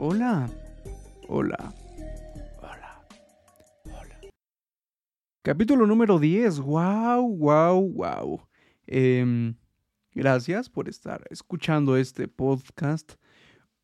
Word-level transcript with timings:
Hola. 0.00 0.48
Hola. 1.26 1.74
Hola. 2.62 3.04
Hola. 3.86 4.20
Capítulo 5.42 5.88
número 5.88 6.20
10. 6.20 6.60
Wow, 6.60 7.36
wow, 7.36 7.92
wow. 7.94 8.40
gracias 10.14 10.70
por 10.70 10.88
estar 10.88 11.26
escuchando 11.30 11.96
este 11.96 12.28
podcast. 12.28 13.14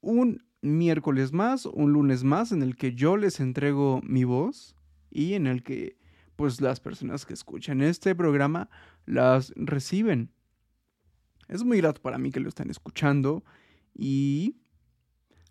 Un 0.02 0.46
miércoles 0.62 1.32
más, 1.32 1.66
un 1.66 1.92
lunes 1.92 2.22
más 2.22 2.52
en 2.52 2.62
el 2.62 2.76
que 2.76 2.94
yo 2.94 3.16
les 3.16 3.40
entrego 3.40 4.00
mi 4.04 4.22
voz 4.22 4.76
y 5.10 5.34
en 5.34 5.48
el 5.48 5.64
que 5.64 5.98
pues 6.36 6.60
las 6.60 6.78
personas 6.78 7.26
que 7.26 7.34
escuchan 7.34 7.82
este 7.82 8.14
programa 8.14 8.70
las 9.04 9.52
reciben. 9.56 10.30
Es 11.48 11.64
muy 11.64 11.78
grato 11.78 12.00
para 12.00 12.18
mí 12.18 12.30
que 12.30 12.38
lo 12.38 12.50
estén 12.50 12.70
escuchando 12.70 13.42
y 13.92 14.60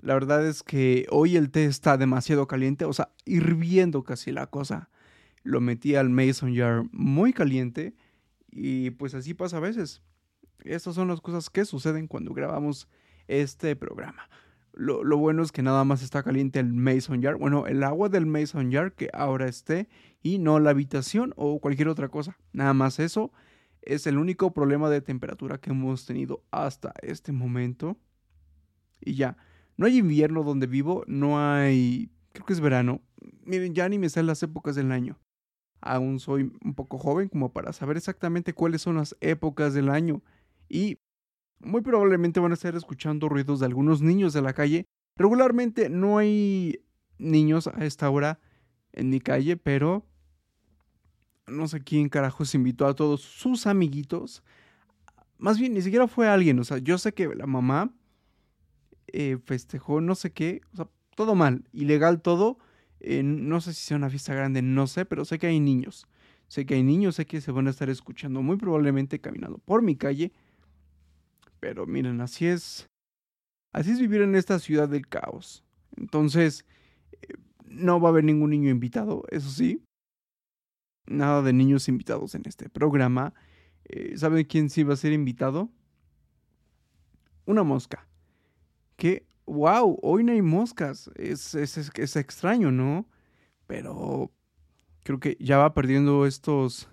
la 0.03 0.16
verdad 0.16 0.45
es 0.45 0.63
que 0.63 1.07
hoy 1.12 1.38
el 1.38 1.49
té 1.49 1.63
está 1.63 1.95
demasiado 1.95 2.45
caliente, 2.45 2.84
o 2.84 2.91
sea, 2.91 3.13
hirviendo 3.23 4.03
casi 4.03 4.34
la 4.34 4.48
cosa. 4.48 4.89
Lo 5.43 5.62
metí 5.62 5.95
al 5.95 6.09
Mason 6.09 6.53
Jar 6.53 6.84
muy 6.91 7.31
caliente 7.31 7.95
y 8.52 8.89
pues 8.91 9.13
así 9.13 9.34
pasa 9.34 9.57
a 9.57 9.62
veces. 9.62 10.02
Estas 10.66 10.95
son 10.95 11.07
las 11.07 11.21
cosas 11.21 11.49
que 11.49 11.63
suceden 11.63 12.07
cuando 12.07 12.34
grabamos 12.34 12.89
este 13.29 13.77
programa. 13.77 14.29
Lo, 14.73 15.17
bueno 15.17 15.41
es 15.41 15.53
que 15.53 15.62
nada 15.62 15.85
más 15.85 16.04
está 16.04 16.21
caliente 16.21 16.59
el 16.59 16.73
Mason 16.73 17.23
Jar. 17.23 17.38
Bueno, 17.38 17.65
el 17.65 17.81
agua 17.81 18.09
del 18.09 18.26
Mason 18.26 18.73
Jar 18.73 18.91
que 18.91 19.09
ahora 19.13 19.48
esté 19.48 19.88
y 20.21 20.38
no 20.38 20.59
la 20.59 20.71
habitación 20.71 21.34
o 21.38 21.62
cualquier 21.62 21.88
otra 21.88 22.09
cosa. 22.09 22.38
Nada 22.51 22.73
más 22.73 22.99
eso 22.99 23.31
es 23.81 24.05
el 24.05 24.18
único 24.18 24.51
problema 24.51 24.90
de 24.90 24.99
temperatura 24.99 25.59
que 25.59 25.70
hemos 25.70 26.05
tenido 26.05 26.43
hasta 26.51 26.93
este 27.01 27.31
momento. 27.31 27.96
Y 28.99 29.15
ya, 29.15 29.37
no 29.77 29.85
hay 29.85 29.98
invierno 29.98 30.43
donde 30.43 30.68
vivo, 30.68 31.04
no 31.07 31.40
hay, 31.40 32.12
creo 32.32 32.46
que 32.46 32.54
es 32.54 32.60
verano. 32.60 33.02
Miren, 33.46 33.74
ya 33.74 33.90
ni 33.90 33.98
me 33.98 34.10
salen 34.10 34.27
las 34.27 34.43
épocas 34.43 34.76
del 34.76 34.91
año. 34.91 35.20
Aún 35.82 36.20
soy 36.20 36.52
un 36.63 36.76
poco 36.76 36.98
joven 36.98 37.27
como 37.27 37.52
para 37.52 37.74
saber 37.74 37.98
exactamente 37.98 38.54
cuáles 38.54 38.82
son 38.82 38.96
las 38.96 39.15
épocas 39.20 39.74
del 39.74 39.90
año. 39.90 40.21
Y 40.70 40.99
muy 41.60 41.82
probablemente 41.82 42.40
van 42.40 42.52
a 42.52 42.55
estar 42.55 42.76
escuchando 42.76 43.30
ruidos 43.30 43.60
de 43.60 43.65
algunos 43.65 44.02
niños 44.02 44.34
de 44.34 44.41
la 44.41 44.54
calle. 44.54 44.85
Regularmente 45.18 45.90
no 45.90 46.18
hay 46.18 46.80
niños 47.18 47.68
a 47.68 47.85
esta 47.85 48.10
hora 48.10 48.40
en 48.93 49.10
mi 49.10 49.20
calle, 49.20 49.58
pero 49.58 50.05
no 51.48 51.68
sé 51.68 51.82
quién 51.82 52.10
carajos 52.10 52.55
invitó 52.55 52.87
a 52.87 52.96
todos 52.96 53.21
sus 53.21 53.68
amiguitos. 53.68 54.43
Más 55.37 55.60
bien, 55.60 55.74
ni 55.74 55.82
siquiera 55.82 56.08
fue 56.08 56.27
alguien. 56.27 56.60
O 56.60 56.63
sea, 56.63 56.77
yo 56.77 56.98
sé 56.98 57.13
que 57.13 57.27
la 57.35 57.48
mamá 57.48 57.93
eh, 59.07 59.37
festejó 59.46 60.01
no 60.01 60.15
sé 60.15 60.32
qué. 60.32 60.62
O 60.73 60.77
sea, 60.77 60.90
todo 61.15 61.35
mal. 61.35 61.63
Ilegal 61.71 62.21
todo. 62.21 62.57
no 63.01 63.62
sé 63.62 63.73
si 63.73 63.82
sea 63.82 63.98
una 63.98 64.09
fiesta 64.09 64.34
grande, 64.34 64.62
no 64.62 64.88
sé, 64.88 65.06
pero 65.06 65.25
sé 65.25 65.40
que 65.40 65.47
hay 65.47 65.59
niños. 65.59 66.07
Sé 66.47 66.66
que 66.66 66.75
hay 66.75 66.84
niños, 66.84 67.16
sé 67.16 67.25
que 67.25 67.41
se 67.41 67.51
van 67.51 67.68
a 67.68 67.72
estar 67.72 67.90
escuchando 67.90 68.41
muy 68.41 68.57
probablemente 68.57 69.19
caminando 69.19 69.57
por 69.59 69.81
mi 69.81 69.96
calle 69.96 70.31
pero 71.63 71.85
miren, 71.85 72.19
así 72.19 72.46
es. 72.46 72.90
Así 73.72 73.91
es 73.91 74.00
vivir 74.01 74.22
en 74.22 74.35
esta 74.35 74.59
ciudad 74.59 74.90
del 74.90 75.07
caos. 75.07 75.63
Entonces, 75.96 76.66
eh, 77.22 77.35
no 77.63 78.01
va 78.01 78.09
a 78.09 78.12
haber 78.12 78.25
ningún 78.25 78.50
niño 78.50 78.69
invitado, 78.69 79.24
eso 79.29 79.50
sí. 79.50 79.81
Nada 81.06 81.41
de 81.41 81.53
niños 81.53 81.88
invitados 81.88 82.35
en 82.35 82.41
este 82.47 82.68
programa. 82.68 83.34
Eh, 83.85 84.18
¿Saben 84.18 84.44
quién 84.44 84.69
sí 84.69 84.84
va 84.84 84.96
a 84.96 84.97
ser 84.97 85.13
invitado? 85.13 85.69
Una 87.46 87.64
mosca. 87.64 88.09
Que, 89.03 89.28
wow, 89.46 90.00
hoy 90.02 90.24
no 90.24 90.31
hay 90.31 90.41
moscas. 90.41 91.12
Es, 91.16 91.56
es, 91.56 91.78
es 91.78 92.16
extraño, 92.16 92.72
¿no? 92.72 93.06
Pero 93.68 94.31
creo 95.03 95.19
que 95.19 95.36
ya 95.41 95.58
va 95.58 95.74
perdiendo 95.74 96.25
estos 96.25 96.88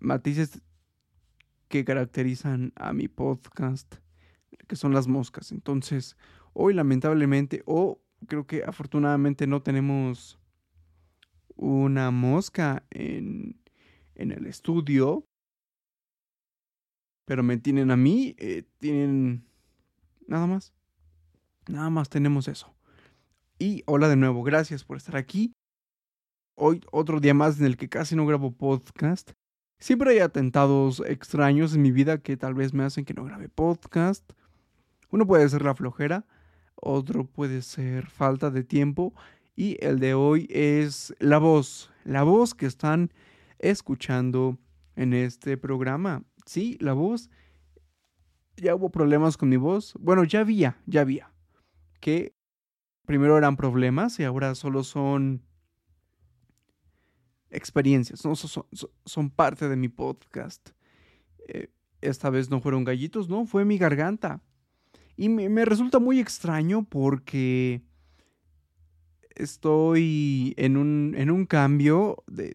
matices 0.00 0.60
que 1.68 1.86
caracterizan 1.86 2.74
a 2.76 2.92
mi 2.92 3.08
podcast, 3.08 3.94
que 4.68 4.76
son 4.76 4.92
las 4.92 5.08
moscas. 5.08 5.50
Entonces, 5.50 6.14
hoy 6.52 6.74
lamentablemente, 6.74 7.62
o 7.64 8.02
creo 8.26 8.46
que 8.46 8.62
afortunadamente 8.62 9.46
no 9.46 9.62
tenemos 9.62 10.38
una 11.56 12.10
mosca 12.10 12.84
en, 12.90 13.58
en 14.14 14.30
el 14.30 14.44
estudio, 14.44 15.24
pero 17.24 17.42
me 17.42 17.56
tienen 17.56 17.90
a 17.90 17.96
mí, 17.96 18.34
eh, 18.36 18.64
tienen 18.78 19.46
nada 20.26 20.46
más. 20.46 20.74
Nada 21.70 21.88
más 21.88 22.08
tenemos 22.08 22.48
eso. 22.48 22.74
Y 23.56 23.84
hola 23.86 24.08
de 24.08 24.16
nuevo, 24.16 24.42
gracias 24.42 24.82
por 24.82 24.96
estar 24.96 25.16
aquí. 25.16 25.52
Hoy 26.56 26.80
otro 26.90 27.20
día 27.20 27.32
más 27.32 27.60
en 27.60 27.66
el 27.66 27.76
que 27.76 27.88
casi 27.88 28.16
no 28.16 28.26
grabo 28.26 28.50
podcast. 28.50 29.30
Siempre 29.78 30.10
hay 30.10 30.18
atentados 30.18 31.00
extraños 31.06 31.72
en 31.72 31.82
mi 31.82 31.92
vida 31.92 32.18
que 32.18 32.36
tal 32.36 32.54
vez 32.54 32.74
me 32.74 32.82
hacen 32.82 33.04
que 33.04 33.14
no 33.14 33.22
grabe 33.22 33.48
podcast. 33.48 34.28
Uno 35.10 35.28
puede 35.28 35.48
ser 35.48 35.62
la 35.62 35.76
flojera, 35.76 36.26
otro 36.74 37.24
puede 37.24 37.62
ser 37.62 38.06
falta 38.06 38.50
de 38.50 38.64
tiempo 38.64 39.14
y 39.54 39.76
el 39.80 40.00
de 40.00 40.14
hoy 40.14 40.48
es 40.50 41.14
la 41.20 41.38
voz, 41.38 41.92
la 42.04 42.24
voz 42.24 42.52
que 42.52 42.66
están 42.66 43.12
escuchando 43.60 44.58
en 44.96 45.14
este 45.14 45.56
programa. 45.56 46.24
Sí, 46.46 46.76
la 46.80 46.94
voz. 46.94 47.30
Ya 48.56 48.74
hubo 48.74 48.90
problemas 48.90 49.36
con 49.36 49.48
mi 49.48 49.56
voz. 49.56 49.94
Bueno, 50.00 50.24
ya 50.24 50.40
había, 50.40 50.76
ya 50.86 51.02
había. 51.02 51.29
Que 52.00 52.34
primero 53.06 53.36
eran 53.36 53.56
problemas 53.56 54.18
y 54.18 54.24
ahora 54.24 54.54
solo 54.54 54.84
son 54.84 55.42
experiencias, 57.50 58.24
¿no? 58.24 58.34
son, 58.36 59.30
parte 59.30 59.68
de 59.68 59.76
mi 59.76 59.88
podcast. 59.88 60.70
Eh, 61.48 61.68
esta 62.00 62.30
vez 62.30 62.50
no 62.50 62.60
fueron 62.60 62.84
gallitos, 62.84 63.28
no, 63.28 63.46
fue 63.46 63.64
mi 63.64 63.78
garganta. 63.78 64.42
Y 65.16 65.28
me, 65.28 65.64
resulta 65.64 65.98
muy 65.98 66.18
extraño 66.18 66.86
porque 66.88 67.82
estoy 69.34 70.54
en 70.56 70.76
un, 70.76 71.14
en 71.16 71.30
un 71.30 71.44
cambio 71.44 72.22
de, 72.26 72.54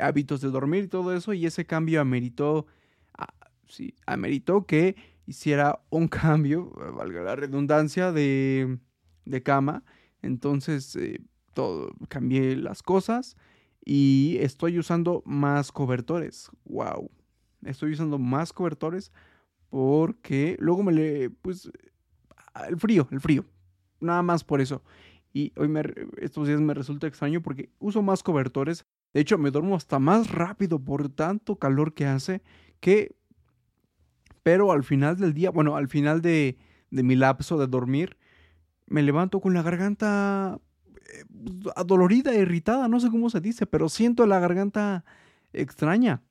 hábitos 0.00 0.40
de 0.40 0.48
dormir 0.48 0.84
y 0.84 0.88
todo 0.88 1.14
eso, 1.14 1.34
y 1.34 1.44
ese 1.44 1.66
cambio 1.66 2.00
ameritó, 2.00 2.66
ah, 3.18 3.34
sí, 3.66 3.94
ameritó 4.06 4.66
que 4.66 4.96
hiciera 5.26 5.80
un 5.90 6.08
cambio, 6.08 6.70
valga 6.94 7.22
la 7.22 7.36
redundancia, 7.36 8.12
de, 8.12 8.78
de 9.26 9.42
cama. 9.42 9.84
Entonces, 10.22 10.96
eh, 10.96 11.20
todo, 11.54 11.92
cambié 12.08 12.56
las 12.56 12.82
cosas 12.82 13.36
y 13.84 14.38
estoy 14.40 14.78
usando 14.78 15.22
más 15.26 15.72
cobertores. 15.72 16.50
Wow. 16.64 17.10
Estoy 17.64 17.92
usando 17.92 18.18
más 18.18 18.52
cobertores 18.52 19.12
porque 19.68 20.56
luego 20.58 20.82
me 20.82 20.92
le 20.92 21.30
pues 21.30 21.70
el 22.68 22.76
frío, 22.78 23.08
el 23.10 23.20
frío. 23.20 23.44
Nada 24.00 24.22
más 24.22 24.44
por 24.44 24.60
eso. 24.60 24.82
Y 25.32 25.52
hoy 25.56 25.68
me, 25.68 25.82
estos 26.18 26.48
días 26.48 26.60
me 26.60 26.74
resulta 26.74 27.06
extraño 27.06 27.42
porque 27.42 27.70
uso 27.78 28.02
más 28.02 28.22
cobertores. 28.22 28.86
De 29.12 29.20
hecho, 29.20 29.38
me 29.38 29.50
duermo 29.50 29.76
hasta 29.76 29.98
más 29.98 30.30
rápido 30.30 30.78
por 30.78 31.08
tanto 31.08 31.56
calor 31.56 31.94
que 31.94 32.06
hace 32.06 32.42
que 32.80 33.16
pero 34.46 34.70
al 34.70 34.84
final 34.84 35.16
del 35.16 35.34
día, 35.34 35.50
bueno, 35.50 35.74
al 35.74 35.88
final 35.88 36.22
de, 36.22 36.56
de 36.92 37.02
mi 37.02 37.16
lapso 37.16 37.58
de 37.58 37.66
dormir, 37.66 38.16
me 38.86 39.02
levanto 39.02 39.40
con 39.40 39.54
la 39.54 39.62
garganta 39.62 40.60
adolorida, 41.74 42.34
irritada, 42.34 42.88
no 42.88 43.00
sé 43.00 43.10
cómo 43.10 43.30
se 43.30 43.40
dice, 43.40 43.66
pero 43.66 43.88
siento 43.88 44.26
la 44.26 44.40
garganta 44.40 45.04
extraña. 45.52 46.22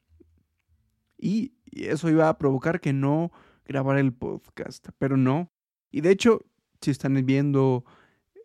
Y 1.17 1.53
eso 1.71 2.09
iba 2.09 2.29
a 2.29 2.37
provocar 2.37 2.81
que 2.81 2.93
no 2.93 3.31
grabara 3.65 3.99
el 3.99 4.13
podcast, 4.13 4.89
pero 4.97 5.17
no. 5.17 5.49
Y 5.91 6.01
de 6.01 6.11
hecho, 6.11 6.41
si 6.81 6.91
están 6.91 7.13
viendo 7.25 7.85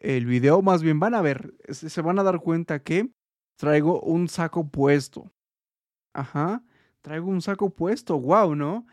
el 0.01 0.27
video, 0.27 0.63
más 0.63 0.83
bien 0.83 1.01
van 1.01 1.15
a 1.15 1.21
ver, 1.21 1.55
se 1.69 2.01
van 2.01 2.19
a 2.19 2.23
dar 2.23 2.41
cuenta 2.41 2.83
que 2.83 3.11
traigo 3.57 4.01
un 4.01 4.29
saco 4.29 4.69
puesto. 4.69 5.33
Ajá, 6.13 6.65
traigo 7.03 7.29
un 7.29 7.43
saco 7.43 7.71
puesto, 7.71 8.19
wow, 8.19 8.55
¿no? 8.55 8.87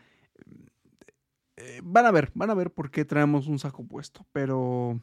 Eh, 1.56 1.80
van 1.82 2.06
a 2.06 2.10
ver, 2.10 2.30
van 2.34 2.50
a 2.50 2.54
ver 2.54 2.72
por 2.72 2.90
qué 2.90 3.04
traemos 3.04 3.48
un 3.48 3.58
saco 3.58 3.84
puesto, 3.84 4.26
pero 4.32 5.00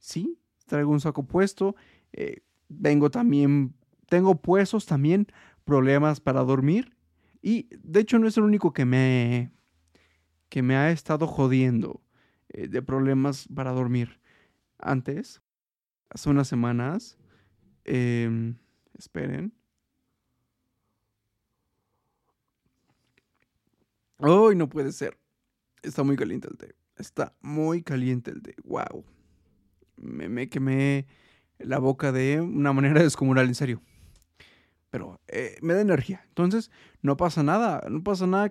sí, 0.00 0.40
traigo 0.66 0.90
un 0.90 1.00
saco 1.00 1.24
puesto. 1.24 1.76
Eh, 2.12 2.42
tengo 2.82 3.10
también, 3.10 3.74
tengo 4.08 4.40
puestos 4.40 4.86
también 4.86 5.28
problemas 5.64 6.20
para 6.20 6.42
dormir. 6.42 6.96
Y 7.42 7.68
de 7.82 8.00
hecho 8.00 8.18
no 8.18 8.26
es 8.26 8.36
el 8.36 8.44
único 8.44 8.72
que 8.72 8.84
me, 8.84 9.52
que 10.48 10.62
me 10.62 10.76
ha 10.76 10.90
estado 10.90 11.26
jodiendo 11.26 12.02
eh, 12.48 12.68
de 12.68 12.82
problemas 12.82 13.48
para 13.54 13.72
dormir. 13.72 14.20
Antes, 14.78 15.42
hace 16.08 16.30
unas 16.30 16.48
semanas, 16.48 17.18
em, 17.84 18.56
esperen. 18.98 19.52
¡Ay, 24.18 24.54
no 24.56 24.68
puede 24.68 24.92
ser! 24.92 25.18
Está 25.82 26.02
muy 26.02 26.16
caliente 26.16 26.48
el 26.50 26.58
té. 26.58 26.74
Está 26.96 27.34
muy 27.40 27.82
caliente 27.82 28.30
el 28.30 28.42
té. 28.42 28.54
¡Wow! 28.64 29.04
Me, 30.00 30.48
quemé 30.48 31.06
la 31.58 31.78
boca 31.78 32.12
de 32.12 32.40
una 32.40 32.72
manera 32.72 33.02
descomunal, 33.02 33.46
en 33.46 33.54
serio. 33.54 33.82
Pero 34.90 35.20
eh, 35.28 35.56
me 35.62 35.74
da 35.74 35.80
energía. 35.80 36.22
Entonces, 36.28 36.70
no 37.02 37.16
pasa 37.16 37.42
nada. 37.42 37.86
No 37.88 38.02
pasa 38.02 38.26
nada. 38.26 38.50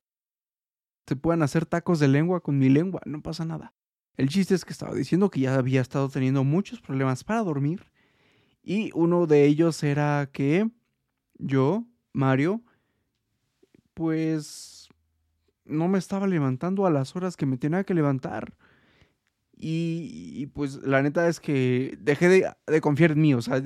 Se 1.07 1.16
puedan 1.16 1.42
hacer 1.42 1.66
tacos 1.66 2.00
de 2.00 2.07
lengua 2.07 2.42
con 2.42 2.57
mi 2.57 2.69
lengua. 2.69 3.01
No 3.06 3.22
pasa 3.22 3.44
nada. 3.44 3.74
El 4.16 4.30
chiste 4.30 4.56
es 4.56 4.66
que 4.66 4.74
estaba 4.74 4.94
diciendo 4.94 5.30
que 5.30 5.42
ya 5.42 5.56
había 5.56 5.81
estado 5.81 6.10
teniendo 6.10 6.44
muchos 6.44 6.81
problemas 6.81 7.24
para 7.24 7.42
dormir. 7.42 7.86
Y 8.62 8.92
uno 8.94 9.28
de 9.28 9.45
ellos 9.45 9.81
era 9.84 10.30
que 10.31 10.69
yo, 11.38 11.86
Mario, 12.13 12.62
pues 13.94 14.90
no 15.66 15.88
me 15.88 16.00
estaba 16.00 16.28
levantando 16.28 16.86
a 16.86 16.92
las 16.92 17.16
horas 17.16 17.38
que 17.38 17.45
me 17.45 17.57
tenía 17.57 17.84
que 17.84 17.94
levantar. 17.94 18.54
Y, 19.61 20.45
pues 20.53 20.75
la 20.83 21.01
neta 21.01 21.27
es 21.27 21.41
que 21.41 21.97
dejé 22.00 22.29
de, 22.29 22.81
confiar 22.81 23.11
en 23.11 23.21
mí. 23.21 23.33
O 23.33 23.41
sea, 23.41 23.61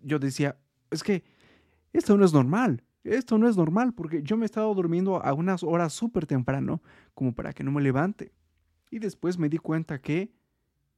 yo 0.00 0.20
decía, 0.20 0.56
es 0.90 1.02
que 1.02 1.24
esto 1.92 2.16
no 2.16 2.24
es 2.24 2.32
normal. 2.32 2.84
Esto 3.02 3.36
no 3.38 3.48
es 3.48 3.56
normal 3.56 3.92
porque 3.92 4.22
yo 4.22 4.36
me 4.36 4.44
he 4.44 4.46
estado 4.46 4.72
durmiendo 4.72 5.20
a 5.20 5.34
unas 5.34 5.64
horas 5.64 5.92
súper 5.92 6.26
temprano 6.26 6.80
como 7.14 7.34
para 7.34 7.52
que 7.52 7.64
no 7.64 7.72
me 7.72 7.82
levante. 7.82 8.32
Y 8.92 9.00
después 9.00 9.36
me 9.36 9.48
di 9.48 9.58
cuenta 9.58 10.00
que 10.00 10.30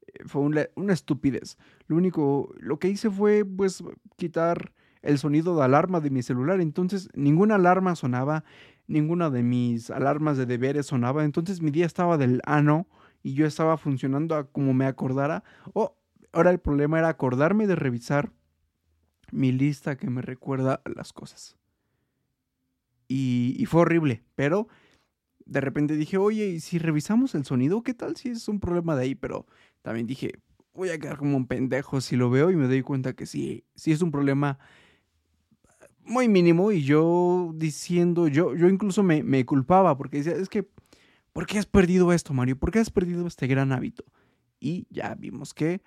eh, 0.07 0.25
fue 0.27 0.43
una, 0.43 0.67
una, 0.75 0.93
estupidez. 0.93 1.57
Lo 1.87 1.97
único, 1.97 2.55
lo 2.59 2.79
que 2.79 2.91
hice 2.91 3.09
fue 3.09 3.47
pues 3.47 3.83
quitar 4.17 4.75
el 5.01 5.19
sonido 5.19 5.57
de 5.57 5.65
alarma 5.65 6.01
de 6.01 6.11
mi 6.11 6.23
celular. 6.23 6.61
Entonces 6.61 7.09
ninguna 7.15 7.55
alarma 7.55 7.97
sonaba, 7.97 8.45
ninguna 8.87 9.31
de 9.31 9.43
mis 9.43 9.91
alarmas 9.91 10.37
de 10.37 10.45
deberes 10.45 10.85
sonaba. 10.85 11.25
Entonces 11.25 11.63
mi 11.63 11.71
día 11.71 11.87
estaba 11.87 12.19
del 12.19 12.43
ano 12.45 12.87
y 13.25 13.33
yo 13.33 13.47
estaba 13.47 13.79
funcionando 13.79 14.49
como 14.53 14.75
me 14.75 14.85
acordara. 14.85 15.43
Oh, 15.73 15.97
ahora 16.31 16.51
el 16.51 16.61
problema 16.61 16.99
era 16.99 17.09
acordarme 17.09 17.67
de 17.67 17.75
revisar 17.75 18.31
mi 19.33 19.51
lista 19.51 19.97
que 19.97 20.11
me 20.11 20.21
recuerda 20.21 20.83
las 20.95 21.13
cosas. 21.13 21.57
Y, 23.09 23.65
fue 23.67 23.81
horrible, 23.81 24.23
pero 24.35 24.69
de 25.47 25.61
repente 25.61 25.97
dije, 25.97 26.19
oye, 26.19 26.49
¿y 26.49 26.61
si 26.61 26.79
revisamos 26.79 27.35
el 27.35 27.45
sonido? 27.45 27.83
¿Qué 27.83 27.95
tal 27.95 28.17
si 28.17 28.29
es 28.29 28.47
un 28.47 28.61
problema 28.61 28.95
de 28.95 29.05
ahí? 29.05 29.15
Pero 29.15 29.47
también 29.81 30.07
dije, 30.07 30.33
voy 30.75 30.91
a 30.91 30.99
quedar 30.99 31.17
como 31.17 31.37
un 31.37 31.47
pendejo 31.47 32.03
si 32.03 32.17
lo 32.17 32.29
veo 32.29 32.51
y 32.51 32.57
me 32.57 32.67
doy 32.67 32.83
cuenta 32.83 33.15
que 33.15 33.25
sí, 33.25 33.65
sí 33.75 33.93
es 33.93 34.03
un 34.03 34.11
problema 34.11 34.59
muy 36.03 36.29
mínimo 36.29 36.73
y 36.73 36.83
yo 36.83 37.53
diciendo, 37.55 38.29
yo, 38.29 38.55
yo 38.55 38.69
incluso 38.69 39.03
me, 39.03 39.23
me 39.23 39.47
culpaba 39.47 39.97
porque 39.97 40.19
decía, 40.19 40.35
es 40.35 40.51
que 40.51 40.69
¿por 41.35 41.47
qué 41.47 41.59
has 41.59 41.67
perdido 41.67 42.13
esto, 42.13 42.33
Mario? 42.33 42.57
¿Por 42.57 42.71
qué 42.71 42.79
has 42.79 42.91
perdido 42.91 43.27
este 43.27 43.47
gran 43.47 43.73
hábito? 43.73 44.05
Y 44.61 44.87
ya 44.89 45.15
vimos 45.17 45.53
que 45.53 45.83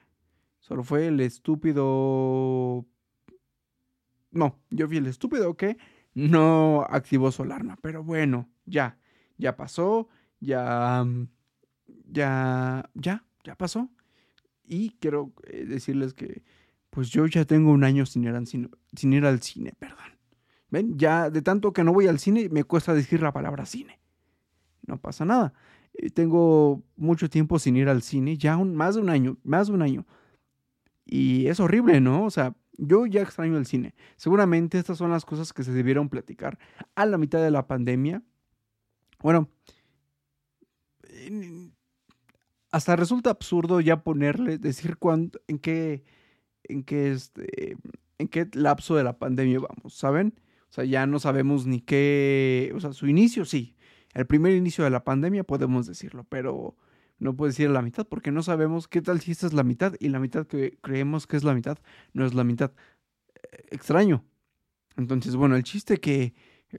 solo 0.59 0.83
fue 0.83 1.07
el 1.07 1.19
estúpido... 1.21 2.85
No, 4.29 4.59
yo 4.69 4.87
vi 4.87 4.97
el 4.97 5.07
estúpido 5.07 5.55
que 5.55 5.77
no 6.13 6.85
activó 6.89 7.31
su 7.31 7.43
alarma. 7.43 7.77
Pero 7.81 8.03
bueno, 8.03 8.49
ya, 8.65 8.99
ya 9.37 9.55
pasó, 9.55 10.09
ya, 10.41 11.05
ya, 12.11 12.89
ya, 12.93 13.25
ya 13.43 13.55
pasó. 13.55 13.89
Y 14.65 14.91
quiero 14.99 15.31
eh, 15.45 15.63
decirles 15.65 16.13
que, 16.13 16.43
pues 16.89 17.09
yo 17.09 17.25
ya 17.25 17.45
tengo 17.45 17.71
un 17.71 17.85
año 17.85 18.05
sin 18.05 18.25
ir 18.25 19.25
al 19.25 19.41
cine, 19.41 19.73
perdón. 19.79 20.19
¿Ven? 20.69 20.99
Ya 20.99 21.29
de 21.29 21.41
tanto 21.41 21.71
que 21.71 21.85
no 21.85 21.93
voy 21.93 22.07
al 22.07 22.19
cine, 22.19 22.49
me 22.49 22.65
cuesta 22.65 22.93
decir 22.93 23.21
la 23.21 23.31
palabra 23.31 23.65
cine 23.65 24.01
no 24.87 24.99
pasa 24.99 25.25
nada. 25.25 25.53
Eh, 25.93 26.09
tengo 26.09 26.83
mucho 26.95 27.29
tiempo 27.29 27.59
sin 27.59 27.77
ir 27.77 27.89
al 27.89 28.01
cine, 28.01 28.37
ya 28.37 28.57
un, 28.57 28.75
más 28.75 28.95
de 28.95 29.01
un 29.01 29.09
año, 29.09 29.37
más 29.43 29.67
de 29.67 29.73
un 29.73 29.81
año. 29.81 30.05
Y 31.05 31.47
es 31.47 31.59
horrible, 31.59 32.01
¿no? 32.01 32.25
O 32.25 32.29
sea, 32.31 32.55
yo 32.77 33.05
ya 33.05 33.21
extraño 33.21 33.57
el 33.57 33.65
cine. 33.65 33.95
Seguramente 34.15 34.77
estas 34.79 34.97
son 34.97 35.11
las 35.11 35.25
cosas 35.25 35.53
que 35.53 35.63
se 35.63 35.71
debieron 35.71 36.09
platicar 36.09 36.57
a 36.95 37.05
la 37.05 37.17
mitad 37.17 37.41
de 37.41 37.51
la 37.51 37.67
pandemia. 37.67 38.23
Bueno, 39.19 39.49
hasta 42.71 42.95
resulta 42.95 43.29
absurdo 43.29 43.81
ya 43.81 44.03
ponerle, 44.03 44.57
decir 44.57 44.97
cuándo, 44.97 45.39
en 45.47 45.59
qué, 45.59 46.03
en 46.63 46.83
qué, 46.83 47.11
este, 47.11 47.77
en 48.17 48.27
qué 48.27 48.47
lapso 48.53 48.95
de 48.95 49.03
la 49.03 49.17
pandemia 49.17 49.59
vamos, 49.59 49.93
¿saben? 49.93 50.39
O 50.69 50.73
sea, 50.73 50.83
ya 50.83 51.07
no 51.07 51.19
sabemos 51.19 51.65
ni 51.65 51.79
qué, 51.81 52.71
o 52.75 52.79
sea, 52.79 52.91
su 52.93 53.07
inicio 53.07 53.45
sí, 53.45 53.76
el 54.13 54.25
primer 54.25 54.53
inicio 54.53 54.83
de 54.83 54.89
la 54.89 55.03
pandemia, 55.03 55.43
podemos 55.43 55.87
decirlo, 55.87 56.25
pero 56.27 56.75
no 57.19 57.35
puedo 57.35 57.49
decir 57.49 57.69
la 57.69 57.81
mitad 57.81 58.07
porque 58.07 58.31
no 58.31 58.43
sabemos 58.43 58.87
qué 58.87 59.01
tal 59.01 59.19
si 59.19 59.31
esta 59.31 59.47
es 59.47 59.53
la 59.53 59.63
mitad 59.63 59.93
y 59.99 60.09
la 60.09 60.19
mitad 60.19 60.45
que 60.45 60.77
creemos 60.81 61.27
que 61.27 61.37
es 61.37 61.43
la 61.43 61.53
mitad 61.53 61.77
no 62.13 62.25
es 62.25 62.33
la 62.33 62.43
mitad. 62.43 62.71
Eh, 63.35 63.65
extraño. 63.71 64.23
Entonces, 64.97 65.35
bueno, 65.35 65.55
el 65.55 65.63
chiste 65.63 65.97
que 65.97 66.33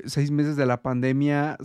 seis 0.04 0.30
meses 0.30 0.56
de 0.56 0.66
la 0.66 0.82
pandemia, 0.82 1.56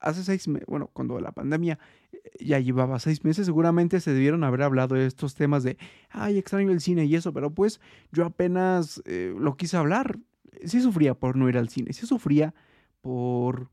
hace 0.00 0.24
seis 0.24 0.46
meses, 0.48 0.66
bueno, 0.68 0.88
cuando 0.92 1.18
la 1.20 1.32
pandemia 1.32 1.78
eh, 2.12 2.18
ya 2.40 2.58
llevaba 2.58 2.98
seis 3.00 3.24
meses, 3.24 3.46
seguramente 3.46 4.00
se 4.00 4.12
debieron 4.12 4.44
haber 4.44 4.62
hablado 4.62 4.94
de 4.94 5.06
estos 5.06 5.34
temas 5.34 5.62
de, 5.62 5.78
ay, 6.10 6.38
extraño 6.38 6.70
el 6.70 6.80
cine 6.80 7.04
y 7.04 7.16
eso, 7.16 7.32
pero 7.32 7.52
pues 7.52 7.80
yo 8.12 8.24
apenas 8.24 9.02
eh, 9.04 9.34
lo 9.36 9.56
quise 9.56 9.76
hablar. 9.76 10.18
Sí 10.64 10.80
sufría 10.80 11.14
por 11.14 11.36
no 11.36 11.48
ir 11.48 11.56
al 11.56 11.68
cine, 11.68 11.92
sí 11.92 12.06
sufría 12.06 12.54
por 13.00 13.70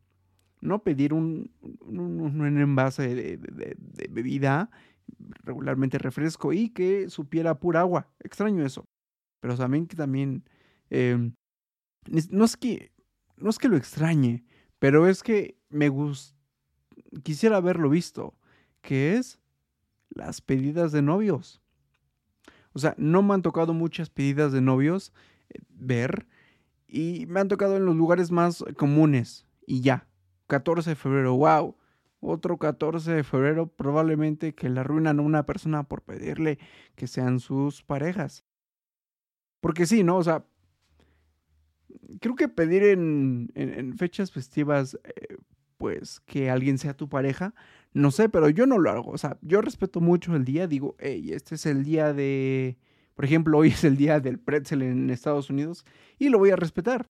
no 0.61 0.83
pedir 0.83 1.13
un, 1.13 1.51
envase 2.41 3.15
de, 3.15 3.77
bebida, 4.09 4.69
regularmente 5.43 5.97
refresco, 5.97 6.53
y 6.53 6.69
que 6.69 7.09
supiera 7.09 7.59
pura 7.59 7.81
agua. 7.81 8.07
Extraño 8.19 8.65
eso. 8.65 8.85
Pero 9.39 9.55
también 9.55 9.87
que 9.87 9.95
también... 9.95 10.43
Em, 10.89 11.33
no, 12.31 12.45
es 12.45 12.57
que, 12.57 12.91
no 13.37 13.49
es 13.49 13.57
que 13.57 13.69
lo 13.69 13.77
extrañe, 13.77 14.43
pero 14.79 15.07
es 15.07 15.23
que 15.23 15.57
me 15.69 15.89
gusta... 15.89 16.37
Quisiera 17.23 17.57
haberlo 17.57 17.89
visto, 17.89 18.35
que 18.81 19.15
es 19.15 19.39
las 20.09 20.41
pedidas 20.41 20.91
de 20.91 21.01
novios. 21.01 21.61
O 22.73 22.79
sea, 22.79 22.93
no 22.97 23.23
me 23.23 23.33
han 23.33 23.41
tocado 23.41 23.73
muchas 23.73 24.09
pedidas 24.09 24.51
de 24.51 24.61
novios 24.61 25.13
eh, 25.49 25.59
ver 25.69 26.27
y 26.87 27.25
me 27.27 27.39
han 27.39 27.47
tocado 27.47 27.77
en 27.77 27.85
los 27.85 27.95
lugares 27.95 28.31
más 28.31 28.63
comunes 28.77 29.45
y 29.65 29.81
ya. 29.81 30.08
14 30.49 30.89
de 30.89 30.95
febrero, 30.95 31.35
wow. 31.35 31.77
Otro 32.21 32.57
14 32.57 33.13
de 33.13 33.23
febrero 33.23 33.67
probablemente 33.67 34.53
que 34.53 34.67
le 34.67 34.81
arruinan 34.81 35.19
a 35.19 35.21
una 35.21 35.45
persona 35.45 35.83
por 35.83 36.01
pedirle 36.01 36.59
que 36.95 37.07
sean 37.07 37.39
sus 37.39 37.81
parejas. 37.83 38.43
Porque 39.61 39.85
sí, 39.85 40.03
¿no? 40.03 40.17
O 40.17 40.23
sea, 40.23 40.45
creo 42.19 42.35
que 42.35 42.49
pedir 42.49 42.83
en, 42.83 43.51
en, 43.55 43.97
fechas 43.97 44.31
festivas, 44.31 44.99
eh, 45.03 45.37
pues 45.77 46.19
que 46.21 46.49
alguien 46.49 46.77
sea 46.77 46.93
tu 46.93 47.07
pareja, 47.07 47.53
no 47.93 48.11
sé, 48.11 48.27
pero 48.27 48.49
yo 48.49 48.65
no 48.65 48.79
lo 48.79 48.89
hago. 48.89 49.11
O 49.11 49.17
sea, 49.17 49.37
yo 49.41 49.61
respeto 49.61 50.01
mucho 50.01 50.35
el 50.35 50.43
día, 50.43 50.67
digo, 50.67 50.95
hey, 50.99 51.31
este 51.31 51.55
es 51.55 51.65
el 51.65 51.85
día 51.85 52.13
de, 52.13 52.77
por 53.15 53.23
ejemplo, 53.23 53.57
hoy 53.59 53.69
es 53.69 53.83
el 53.85 53.95
día 53.95 54.19
del 54.19 54.39
pretzel 54.39 54.81
en 54.81 55.09
Estados 55.09 55.49
Unidos 55.49 55.85
y 56.17 56.29
lo 56.29 56.39
voy 56.39 56.49
a 56.49 56.57
respetar. 56.57 57.07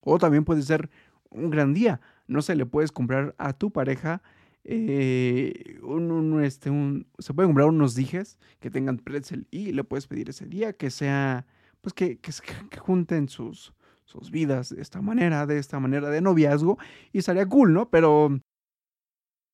O 0.00 0.18
también 0.18 0.44
puede 0.44 0.62
ser 0.62 0.90
un 1.30 1.50
gran 1.50 1.74
día 1.74 2.00
no 2.32 2.42
se 2.42 2.56
le 2.56 2.66
puedes 2.66 2.92
comprar 2.92 3.34
a 3.38 3.52
tu 3.52 3.70
pareja 3.70 4.22
eh, 4.64 5.80
un, 5.82 6.42
este, 6.42 6.70
un, 6.70 7.08
se 7.18 7.34
pueden 7.34 7.50
comprar 7.50 7.68
unos 7.68 7.94
dijes 7.94 8.38
que 8.60 8.70
tengan 8.70 8.98
pretzel 8.98 9.48
y 9.50 9.72
le 9.72 9.82
puedes 9.82 10.06
pedir 10.06 10.30
ese 10.30 10.46
día 10.46 10.72
que 10.72 10.90
sea, 10.90 11.46
pues 11.80 11.92
que, 11.94 12.18
que, 12.18 12.32
que, 12.70 12.78
junten 12.78 13.28
sus, 13.28 13.74
sus 14.04 14.30
vidas 14.30 14.74
de 14.74 14.80
esta 14.80 15.00
manera, 15.00 15.46
de 15.46 15.58
esta 15.58 15.80
manera 15.80 16.10
de 16.10 16.20
noviazgo 16.20 16.78
y 17.12 17.18
estaría 17.18 17.46
cool, 17.46 17.72
¿no? 17.72 17.90
Pero 17.90 18.40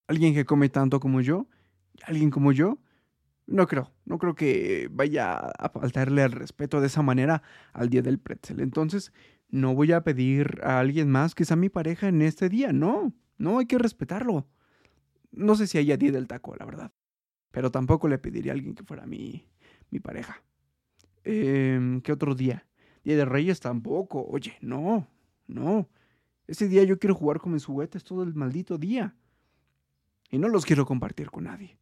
alguien 0.08 0.34
que 0.34 0.44
come 0.44 0.68
tanto 0.68 1.00
como 1.00 1.22
yo, 1.22 1.46
alguien 2.04 2.30
como 2.30 2.52
yo, 2.52 2.78
no 3.46 3.66
creo, 3.66 3.90
no 4.04 4.18
creo 4.18 4.34
que 4.34 4.88
vaya 4.92 5.38
a 5.38 5.70
faltarle 5.70 6.22
el 6.22 6.32
respeto 6.32 6.82
de 6.82 6.88
esa 6.88 7.00
manera 7.00 7.42
al 7.72 7.88
día 7.88 8.02
del 8.02 8.18
pretzel. 8.18 8.60
Entonces, 8.60 9.10
no 9.48 9.74
voy 9.74 9.92
a 9.92 10.02
pedir 10.02 10.60
a 10.62 10.78
alguien 10.78 11.10
más 11.10 11.34
que 11.34 11.44
sea 11.44 11.56
mi 11.56 11.68
pareja 11.68 12.08
en 12.08 12.22
este 12.22 12.48
día, 12.48 12.72
no, 12.72 13.14
no 13.36 13.58
hay 13.58 13.66
que 13.66 13.78
respetarlo. 13.78 14.46
No 15.30 15.54
sé 15.54 15.66
si 15.66 15.78
haya 15.78 15.96
día 15.96 16.12
del 16.12 16.26
taco, 16.26 16.56
la 16.56 16.64
verdad, 16.64 16.92
pero 17.50 17.70
tampoco 17.70 18.08
le 18.08 18.18
pediría 18.18 18.52
a 18.52 18.54
alguien 18.54 18.74
que 18.74 18.84
fuera 18.84 19.06
mi, 19.06 19.46
mi 19.90 20.00
pareja. 20.00 20.42
Eh, 21.24 22.00
¿Qué 22.02 22.12
otro 22.12 22.34
día? 22.34 22.66
Día 23.04 23.16
de 23.16 23.24
Reyes 23.24 23.60
tampoco, 23.60 24.26
oye, 24.26 24.56
no, 24.60 25.06
no. 25.46 25.88
Ese 26.46 26.68
día 26.68 26.84
yo 26.84 26.98
quiero 26.98 27.14
jugar 27.14 27.40
con 27.40 27.52
mis 27.52 27.64
juguetes 27.64 28.04
todo 28.04 28.22
el 28.22 28.34
maldito 28.34 28.78
día. 28.78 29.14
Y 30.30 30.38
no 30.38 30.48
los 30.48 30.64
quiero 30.64 30.86
compartir 30.86 31.30
con 31.30 31.44
nadie. 31.44 31.78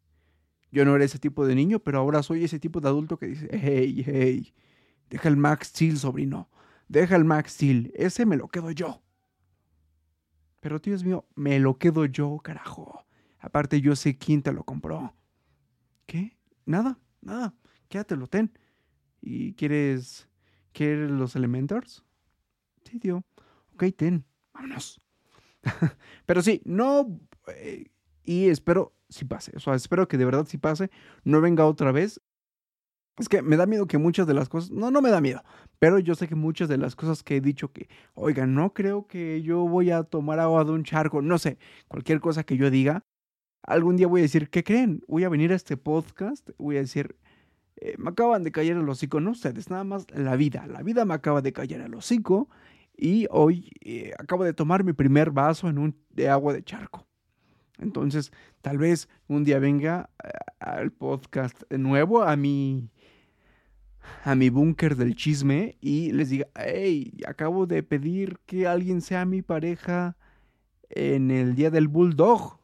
Yo 0.71 0.85
no 0.85 0.95
era 0.95 1.05
ese 1.05 1.19
tipo 1.19 1.47
de 1.47 1.55
niño, 1.55 1.79
pero 1.79 1.99
ahora 1.99 2.23
soy 2.23 2.45
ese 2.45 2.59
tipo 2.59 2.81
de 2.81 2.89
adulto 2.89 3.19
que 3.19 3.27
dice, 3.27 3.49
hey, 3.53 4.03
hey, 4.05 4.55
deja 5.09 5.29
el 5.29 5.37
Max 5.37 5.69
Steel, 5.69 5.99
sobrino. 5.99 6.51
Deja 6.89 7.17
el 7.17 7.25
Max 7.25 7.53
Steel, 7.55 7.93
ese 7.95 8.27
me 8.27 8.37
lo 8.37 8.49
quedo 8.49 8.71
yo. 8.71 9.03
Pero 10.61 10.79
Dios 10.79 11.05
mío, 11.05 11.27
me 11.35 11.59
lo 11.59 11.79
quedo 11.79 12.07
yo, 12.07 12.39
carajo. 12.39 13.07
Aparte 13.39 13.81
yo 13.81 13.95
sé 13.97 14.19
quién 14.19 14.43
te 14.43 14.53
lo 14.53 14.65
compró. 14.65 15.15
¿Qué? 16.07 16.37
Nada, 16.65 16.99
nada. 17.21 17.55
Quédatelo, 17.89 18.27
ten. 18.27 18.53
¿Y 19.21 19.55
quieres, 19.55 20.29
quieres 20.73 21.11
los 21.11 21.37
Elementars? 21.37 22.05
Sí, 22.85 22.99
tío. 22.99 23.25
Ok, 23.75 23.85
ten, 23.97 24.25
vámonos. 24.53 25.01
Pero 26.27 26.43
sí, 26.43 26.63
no... 26.65 27.21
Eh, 27.49 27.91
y 28.25 28.49
espero 28.49 28.97
si 29.09 29.25
pase. 29.25 29.53
O 29.57 29.61
sea, 29.61 29.75
espero 29.75 30.09
que 30.09 30.19
de 30.19 30.25
verdad 30.25 30.47
si 30.47 30.59
pase, 30.59 30.91
no 31.25 31.41
venga 31.41 31.67
otra 31.67 31.93
vez. 31.93 32.21
Es 33.19 33.29
que 33.29 33.41
me 33.41 33.57
da 33.57 33.67
miedo 33.67 33.87
que 33.87 33.97
muchas 33.97 34.27
de 34.27 34.35
las 34.35 34.49
cosas, 34.49 34.71
no, 34.71 34.91
no 34.91 35.01
me 35.01 35.11
da 35.11 35.21
miedo, 35.21 35.43
pero 35.79 35.99
yo 35.99 36.15
sé 36.15 36.29
que 36.29 36.35
muchas 36.35 36.69
de 36.69 36.77
las 36.77 36.95
cosas 36.95 37.23
que 37.23 37.37
he 37.37 37.41
dicho 37.41 37.73
que, 37.73 37.89
oigan, 38.15 38.55
no 38.55 38.75
creo 38.75 39.07
que 39.07 39.41
yo 39.43 39.67
voy 39.67 39.91
a 39.91 40.03
tomar 40.03 40.39
agua 40.39 40.65
de 40.65 40.73
un 40.73 40.85
charco, 40.85 41.23
no 41.23 41.39
sé, 41.39 41.59
cualquier 41.89 42.21
cosa 42.21 42.45
que 42.45 42.59
yo 42.59 42.71
diga, 42.71 43.05
algún 43.63 43.97
día 43.97 44.07
voy 44.07 44.21
a 44.21 44.23
decir, 44.23 44.51
¿qué 44.51 44.63
creen? 44.63 45.03
Voy 45.09 45.25
a 45.25 45.31
venir 45.31 45.53
a 45.53 45.57
este 45.57 45.79
podcast, 45.79 46.51
voy 46.59 46.77
a 46.77 46.81
decir, 46.81 47.17
eh, 47.77 47.95
me 47.99 48.11
acaban 48.11 48.43
de 48.43 48.53
caer 48.53 48.77
el 48.77 48.89
hocico, 48.89 49.21
no 49.21 49.31
ustedes, 49.31 49.71
nada 49.71 49.85
más 49.85 50.07
la 50.15 50.37
vida, 50.37 50.67
la 50.67 50.83
vida 50.83 51.05
me 51.05 51.15
acaba 51.15 51.41
de 51.41 51.53
caer 51.53 51.81
el 51.81 51.95
hocico 51.95 52.49
y 52.97 53.27
hoy 53.31 53.71
eh, 53.81 54.13
acabo 54.19 54.45
de 54.45 54.53
tomar 54.53 54.85
mi 54.85 54.93
primer 54.93 55.31
vaso 55.31 55.71
de 56.11 56.29
agua 56.29 56.53
de 56.53 56.63
charco. 56.63 57.07
Entonces, 57.79 58.33
tal 58.63 58.79
vez 58.79 59.09
un 59.29 59.45
día 59.45 59.59
venga 59.59 60.09
eh, 60.25 60.29
al 60.61 60.91
podcast 60.93 61.71
nuevo, 61.71 62.23
a 62.23 62.37
mi, 62.37 62.91
a 64.25 64.35
mi 64.35 64.51
búnker 64.51 64.97
del 64.97 65.15
chisme 65.15 65.77
y 65.81 66.13
les 66.13 66.31
diga, 66.31 66.49
hey, 66.55 67.13
acabo 67.27 67.67
de 67.67 67.83
pedir 67.83 68.39
que 68.47 68.67
alguien 68.67 69.01
sea 69.01 69.25
mi 69.25 69.43
pareja 69.43 70.17
en 70.91 71.31
el 71.31 71.55
día 71.55 71.71
del 71.71 71.89
bulldog, 71.89 72.59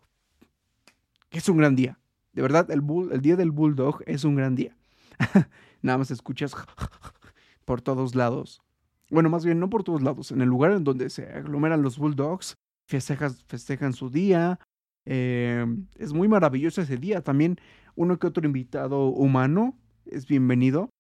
es 1.31 1.49
un 1.49 1.57
gran 1.57 1.77
día. 1.77 1.99
De 2.33 2.43
verdad, 2.43 2.71
el, 2.71 2.81
bull, 2.81 3.13
el 3.13 3.21
día 3.21 3.37
del 3.37 3.51
bulldog 3.51 4.03
es 4.07 4.25
un 4.25 4.37
gran 4.37 4.55
día. 4.55 4.77
Nada 5.83 5.99
más 5.99 6.11
escuchas 6.11 6.55
por 7.65 7.81
todos 7.81 8.15
lados. 8.15 8.63
Bueno, 9.11 9.29
más 9.29 9.45
bien 9.45 9.61
no 9.61 9.69
por 9.69 9.85
todos 9.85 10.03
lados. 10.03 10.31
En 10.31 10.41
el 10.41 10.49
lugar 10.49 10.73
en 10.73 10.85
donde 10.85 11.11
se 11.11 11.27
aglomeran 11.27 11.83
los 11.83 11.99
bulldogs, 11.99 12.57
festejan 12.87 13.93
su 13.93 14.09
día, 14.11 14.59
eh, 15.05 15.67
es 15.97 16.13
muy 16.13 16.29
maravilloso 16.29 16.81
ese 16.81 16.97
día. 16.97 17.23
También 17.23 17.59
uno 17.95 18.19
que 18.19 18.27
otro 18.27 18.47
invitado 18.47 19.07
humano 19.07 19.77
es 20.07 20.27
bienvenido. 20.27 20.91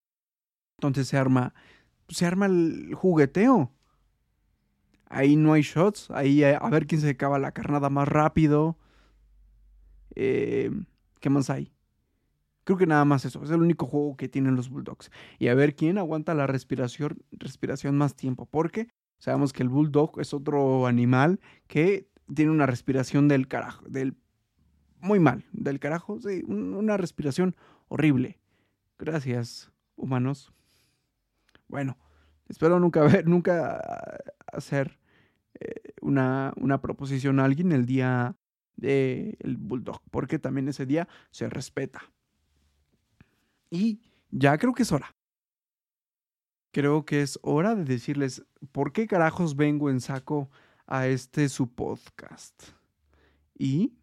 Entonces 0.78 1.08
se 1.08 1.16
arma, 1.16 1.54
se 2.08 2.26
arma 2.26 2.46
el 2.46 2.94
jugueteo. 2.94 3.72
Ahí 5.08 5.36
no 5.36 5.52
hay 5.52 5.62
shots. 5.62 6.10
Ahí 6.10 6.42
a, 6.42 6.58
ver 6.70 6.86
quién 6.86 7.00
se 7.00 7.10
acaba 7.10 7.38
la 7.38 7.52
carnada 7.52 7.90
más 7.90 8.08
rápido. 8.08 8.76
Eh, 10.14 10.70
¿Qué 11.20 11.30
más 11.30 11.50
hay? 11.50 11.72
Creo 12.64 12.78
que 12.78 12.86
nada 12.86 13.04
más 13.04 13.24
eso. 13.24 13.42
Es 13.42 13.50
el 13.50 13.60
único 13.60 13.86
juego 13.86 14.16
que 14.16 14.28
tienen 14.28 14.56
los 14.56 14.70
Bulldogs. 14.70 15.10
Y 15.38 15.48
a 15.48 15.54
ver 15.54 15.74
quién 15.74 15.98
aguanta 15.98 16.34
la 16.34 16.46
respiración, 16.46 17.22
respiración 17.32 17.96
más 17.96 18.14
tiempo. 18.14 18.46
Porque 18.46 18.88
sabemos 19.18 19.52
que 19.52 19.62
el 19.62 19.68
Bulldog 19.68 20.20
es 20.20 20.32
otro 20.32 20.86
animal 20.86 21.40
que 21.66 22.08
tiene 22.34 22.50
una 22.50 22.66
respiración 22.66 23.28
del 23.28 23.48
carajo, 23.48 23.84
del 23.88 24.16
muy 25.00 25.18
mal, 25.18 25.44
del 25.52 25.80
carajo, 25.80 26.18
sí, 26.20 26.42
una 26.46 26.96
respiración 26.96 27.56
horrible. 27.88 28.38
Gracias, 28.98 29.70
humanos. 29.96 30.52
Bueno, 31.72 31.96
espero 32.50 32.78
nunca 32.78 33.00
ver, 33.02 33.26
nunca 33.26 33.80
hacer 34.46 34.98
eh, 35.58 35.94
una, 36.02 36.52
una, 36.56 36.82
proposición 36.82 37.40
a 37.40 37.46
alguien 37.46 37.72
el 37.72 37.86
día 37.86 38.36
del 38.76 39.56
bulldog, 39.58 40.02
porque 40.10 40.38
también 40.38 40.68
ese 40.68 40.84
día 40.84 41.08
se 41.30 41.48
respeta. 41.48 42.02
Y 43.70 44.02
ya 44.30 44.58
creo 44.58 44.74
que 44.74 44.82
es 44.82 44.92
hora. 44.92 45.16
Creo 46.72 47.06
que 47.06 47.22
es 47.22 47.38
hora 47.42 47.74
de 47.74 47.84
decirles 47.84 48.44
por 48.70 48.92
qué 48.92 49.06
carajos 49.06 49.56
vengo 49.56 49.88
en 49.88 50.02
saco 50.02 50.50
a 50.86 51.06
este 51.06 51.48
su 51.48 51.72
podcast. 51.72 52.64
Y 53.56 53.94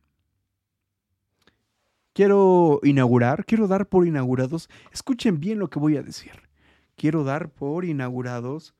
quiero 2.13 2.79
inaugurar, 2.81 3.45
quiero 3.45 3.67
dar 3.67 3.88
por 3.88 4.07
inaugurados, 4.07 4.69
escuchen 4.91 5.39
bien 5.39 5.59
lo 5.59 5.69
que 5.69 5.77
voy 5.77 5.97
a 5.97 6.01
decir. 6.01 6.49
Quiero 7.00 7.24
dar 7.24 7.50
por 7.50 7.86
inaugurados 7.86 8.75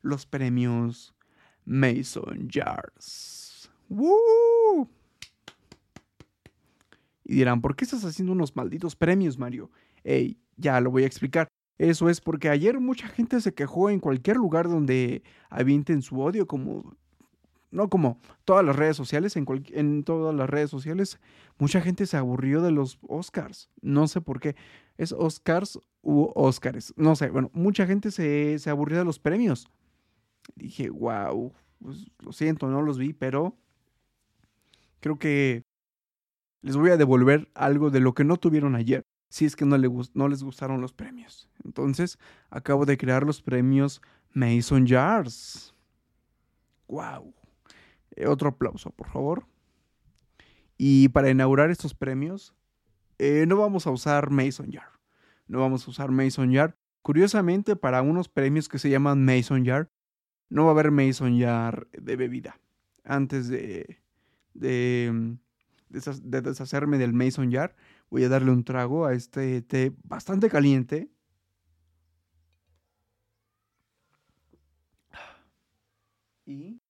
los 0.00 0.24
premios 0.24 1.14
Mason 1.66 2.48
Jars. 2.50 3.70
Y 7.22 7.34
dirán, 7.34 7.60
¿por 7.60 7.76
qué 7.76 7.84
estás 7.84 8.02
haciendo 8.06 8.32
unos 8.32 8.56
malditos 8.56 8.96
premios, 8.96 9.38
Mario? 9.38 9.70
Ey, 10.04 10.38
ya 10.56 10.80
lo 10.80 10.90
voy 10.90 11.02
a 11.02 11.06
explicar. 11.06 11.48
Eso 11.76 12.08
es 12.08 12.22
porque 12.22 12.48
ayer 12.48 12.80
mucha 12.80 13.08
gente 13.08 13.38
se 13.42 13.52
quejó 13.52 13.90
en 13.90 14.00
cualquier 14.00 14.38
lugar 14.38 14.66
donde 14.66 15.22
avienten 15.50 16.00
su 16.00 16.18
odio, 16.18 16.46
como 16.46 16.96
no 17.70 17.90
como 17.90 18.18
todas 18.46 18.64
las 18.64 18.74
redes 18.74 18.96
sociales, 18.96 19.36
en, 19.36 19.44
en 19.74 20.02
todas 20.02 20.34
las 20.34 20.48
redes 20.48 20.70
sociales, 20.70 21.20
mucha 21.58 21.82
gente 21.82 22.06
se 22.06 22.16
aburrió 22.16 22.62
de 22.62 22.70
los 22.70 22.98
Oscars. 23.06 23.68
No 23.82 24.08
sé 24.08 24.22
por 24.22 24.40
qué. 24.40 24.56
Es 25.00 25.12
Oscars 25.12 25.80
u 26.02 26.30
Oscars. 26.34 26.92
No 26.94 27.16
sé, 27.16 27.30
bueno, 27.30 27.50
mucha 27.54 27.86
gente 27.86 28.10
se, 28.10 28.58
se 28.58 28.68
aburrió 28.68 28.98
de 28.98 29.06
los 29.06 29.18
premios. 29.18 29.66
Dije, 30.56 30.90
wow, 30.90 31.54
pues, 31.78 32.10
lo 32.18 32.32
siento, 32.32 32.68
no 32.68 32.82
los 32.82 32.98
vi, 32.98 33.14
pero 33.14 33.56
creo 35.00 35.18
que 35.18 35.62
les 36.60 36.76
voy 36.76 36.90
a 36.90 36.98
devolver 36.98 37.50
algo 37.54 37.88
de 37.88 38.00
lo 38.00 38.12
que 38.12 38.24
no 38.24 38.36
tuvieron 38.36 38.74
ayer, 38.74 39.02
si 39.30 39.46
es 39.46 39.56
que 39.56 39.64
no, 39.64 39.78
le, 39.78 39.88
no 40.12 40.28
les 40.28 40.42
gustaron 40.42 40.82
los 40.82 40.92
premios. 40.92 41.48
Entonces, 41.64 42.18
acabo 42.50 42.84
de 42.84 42.98
crear 42.98 43.24
los 43.24 43.40
premios 43.40 44.02
Mason 44.34 44.86
Jars. 44.86 45.74
¡Wow! 46.88 47.32
Eh, 48.16 48.26
otro 48.26 48.50
aplauso, 48.50 48.90
por 48.90 49.08
favor. 49.08 49.46
Y 50.76 51.08
para 51.08 51.30
inaugurar 51.30 51.70
estos 51.70 51.94
premios, 51.94 52.54
eh, 53.20 53.44
no 53.46 53.56
vamos 53.58 53.86
a 53.86 53.90
usar 53.90 54.30
Mason 54.30 54.72
Jar. 54.72 54.90
No 55.46 55.60
vamos 55.60 55.86
a 55.86 55.90
usar 55.90 56.10
Mason 56.10 56.52
Jar. 56.54 56.78
Curiosamente, 57.02 57.76
para 57.76 58.00
unos 58.00 58.30
premios 58.30 58.68
que 58.68 58.78
se 58.78 58.88
llaman 58.88 59.24
Mason 59.24 59.64
Jar, 59.64 59.90
no 60.48 60.64
va 60.64 60.70
a 60.70 60.72
haber 60.72 60.90
Mason 60.90 61.38
Jar 61.38 61.86
de 61.92 62.16
bebida. 62.16 62.58
Antes 63.04 63.48
de, 63.48 64.00
de, 64.54 65.36
de 65.90 66.40
deshacerme 66.40 66.96
del 66.96 67.12
Mason 67.12 67.52
Jar, 67.52 67.76
voy 68.08 68.24
a 68.24 68.30
darle 68.30 68.52
un 68.52 68.64
trago 68.64 69.04
a 69.04 69.12
este 69.12 69.60
té 69.60 69.92
bastante 70.02 70.48
caliente. 70.48 71.10
Y 76.46 76.80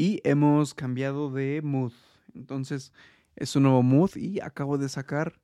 y 0.00 0.20
hemos 0.24 0.72
cambiado 0.72 1.30
de 1.30 1.60
mood. 1.62 1.92
Entonces 2.34 2.92
es 3.40 3.56
un 3.56 3.64
nuevo 3.64 3.82
mood 3.82 4.16
y 4.16 4.38
acabo 4.40 4.78
de 4.78 4.88
sacar 4.88 5.40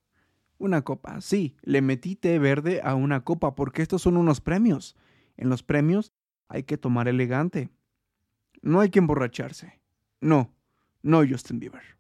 una 0.58 0.82
copa. 0.82 1.20
Sí, 1.20 1.56
le 1.62 1.80
metí 1.80 2.14
té 2.14 2.38
verde 2.38 2.80
a 2.84 2.94
una 2.94 3.24
copa 3.24 3.54
porque 3.54 3.82
estos 3.82 4.02
son 4.02 4.16
unos 4.16 4.40
premios. 4.40 4.96
En 5.36 5.48
los 5.48 5.62
premios 5.62 6.12
hay 6.48 6.62
que 6.62 6.76
tomar 6.78 7.08
elegante. 7.08 7.70
No 8.62 8.80
hay 8.80 8.90
que 8.90 8.98
emborracharse. 8.98 9.80
No, 10.20 10.54
no 11.02 11.26
Justin 11.26 11.58
Bieber. 11.58 11.96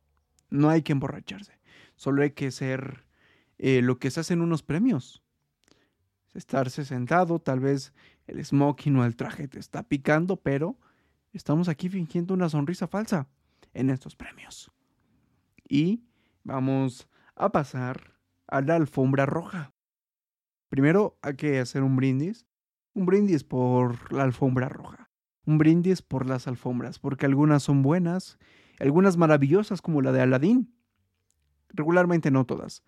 No 0.50 0.68
hay 0.68 0.82
que 0.82 0.92
emborracharse. 0.92 1.58
Solo 1.96 2.22
hay 2.22 2.32
que 2.32 2.50
ser 2.50 3.06
eh, 3.58 3.80
lo 3.80 3.98
que 3.98 4.10
se 4.10 4.20
hace 4.20 4.34
en 4.34 4.42
unos 4.42 4.62
premios. 4.62 5.22
Estarse 6.34 6.84
sentado, 6.84 7.38
tal 7.38 7.60
vez 7.60 7.94
el 8.26 8.44
smoking 8.44 8.96
o 8.96 9.06
el 9.06 9.16
traje 9.16 9.48
te 9.48 9.58
está 9.58 9.82
picando, 9.82 10.36
pero 10.36 10.78
estamos 11.32 11.68
aquí 11.68 11.88
fingiendo 11.88 12.34
una 12.34 12.50
sonrisa 12.50 12.86
falsa 12.86 13.28
en 13.72 13.88
estos 13.88 14.14
premios. 14.14 14.70
Y 15.68 16.04
vamos 16.44 17.08
a 17.34 17.50
pasar 17.50 18.14
a 18.46 18.60
la 18.60 18.76
alfombra 18.76 19.26
roja. 19.26 19.74
Primero 20.68 21.18
hay 21.22 21.36
que 21.36 21.58
hacer 21.58 21.82
un 21.82 21.96
brindis. 21.96 22.46
Un 22.94 23.06
brindis 23.06 23.44
por 23.44 24.12
la 24.12 24.22
alfombra 24.22 24.68
roja. 24.68 25.10
Un 25.44 25.58
brindis 25.58 26.02
por 26.02 26.26
las 26.26 26.48
alfombras, 26.48 26.98
porque 26.98 27.26
algunas 27.26 27.62
son 27.62 27.82
buenas, 27.82 28.38
algunas 28.80 29.16
maravillosas 29.16 29.80
como 29.82 30.02
la 30.02 30.12
de 30.12 30.22
Aladdin. 30.22 30.74
Regularmente 31.68 32.30
no 32.30 32.46
todas, 32.46 32.82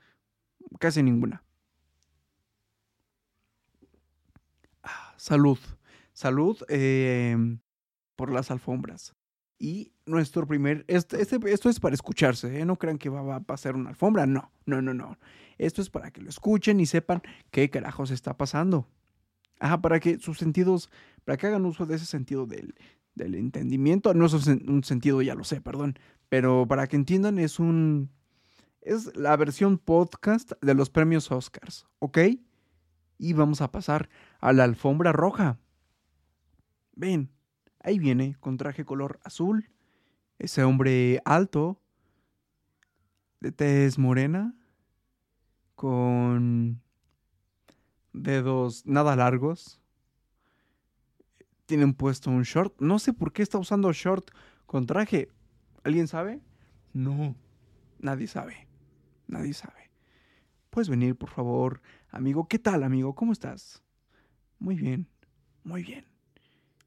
casi 0.80 1.02
ninguna. 1.02 1.44
Ah, 4.82 5.14
salud. 5.16 5.58
Salud. 6.12 6.58
Eh, 6.68 7.36
por 8.18 8.32
las 8.32 8.50
alfombras. 8.50 9.14
Y 9.58 9.92
nuestro 10.06 10.46
primer, 10.46 10.84
este, 10.86 11.20
este, 11.20 11.38
esto 11.52 11.68
es 11.68 11.80
para 11.80 11.94
escucharse, 11.94 12.60
¿eh? 12.60 12.64
no 12.64 12.76
crean 12.76 12.98
que 12.98 13.08
va, 13.08 13.36
a 13.36 13.40
pasar 13.40 13.74
una 13.74 13.90
alfombra, 13.90 14.26
no, 14.26 14.52
no, 14.66 14.80
no, 14.80 14.94
no. 14.94 15.18
Esto 15.58 15.82
es 15.82 15.90
para 15.90 16.12
que 16.12 16.20
lo 16.20 16.28
escuchen 16.28 16.78
y 16.78 16.86
sepan 16.86 17.22
qué 17.50 17.68
carajos 17.68 18.10
está 18.10 18.36
pasando. 18.36 18.86
Ajá, 19.58 19.80
para 19.80 19.98
que 19.98 20.18
sus 20.20 20.38
sentidos, 20.38 20.90
para 21.24 21.36
que 21.36 21.48
hagan 21.48 21.66
uso 21.66 21.86
de 21.86 21.96
ese 21.96 22.06
sentido 22.06 22.46
del, 22.46 22.76
del 23.16 23.34
entendimiento, 23.34 24.14
no 24.14 24.26
es 24.26 24.32
un 24.46 24.84
sentido, 24.84 25.20
ya 25.22 25.34
lo 25.34 25.42
sé, 25.42 25.60
perdón, 25.60 25.98
pero 26.28 26.66
para 26.68 26.86
que 26.86 26.94
entiendan 26.94 27.40
es 27.40 27.58
un, 27.58 28.10
es 28.80 29.16
la 29.16 29.36
versión 29.36 29.78
podcast 29.78 30.52
de 30.60 30.74
los 30.74 30.90
premios 30.90 31.32
Oscars, 31.32 31.86
¿ok? 31.98 32.18
y 33.18 33.32
vamos 33.32 33.60
a 33.60 33.70
pasar 33.70 34.08
a 34.40 34.52
la 34.52 34.64
alfombra 34.64 35.12
roja. 35.12 35.58
Ven, 36.94 37.30
ahí 37.88 37.98
viene 37.98 38.36
con 38.40 38.56
traje 38.56 38.84
color 38.84 39.18
azul, 39.24 39.70
ese 40.38 40.62
hombre 40.62 41.20
alto, 41.24 41.80
de 43.40 43.50
tez 43.50 43.98
morena, 43.98 44.54
con 45.74 46.82
dedos 48.12 48.84
nada 48.86 49.16
largos. 49.16 49.80
Tienen 51.66 51.94
puesto 51.94 52.30
un 52.30 52.42
short. 52.42 52.80
No 52.80 52.98
sé 52.98 53.12
por 53.12 53.32
qué 53.32 53.42
está 53.42 53.58
usando 53.58 53.92
short 53.92 54.30
con 54.66 54.86
traje. 54.86 55.30
¿Alguien 55.84 56.08
sabe? 56.08 56.42
No, 56.92 57.36
nadie 57.98 58.26
sabe. 58.26 58.68
Nadie 59.26 59.54
sabe. 59.54 59.90
Puedes 60.70 60.88
venir, 60.88 61.16
por 61.16 61.30
favor, 61.30 61.80
amigo. 62.10 62.48
¿Qué 62.48 62.58
tal, 62.58 62.82
amigo? 62.82 63.14
¿Cómo 63.14 63.32
estás? 63.32 63.82
Muy 64.58 64.74
bien, 64.76 65.06
muy 65.62 65.82
bien. 65.82 66.17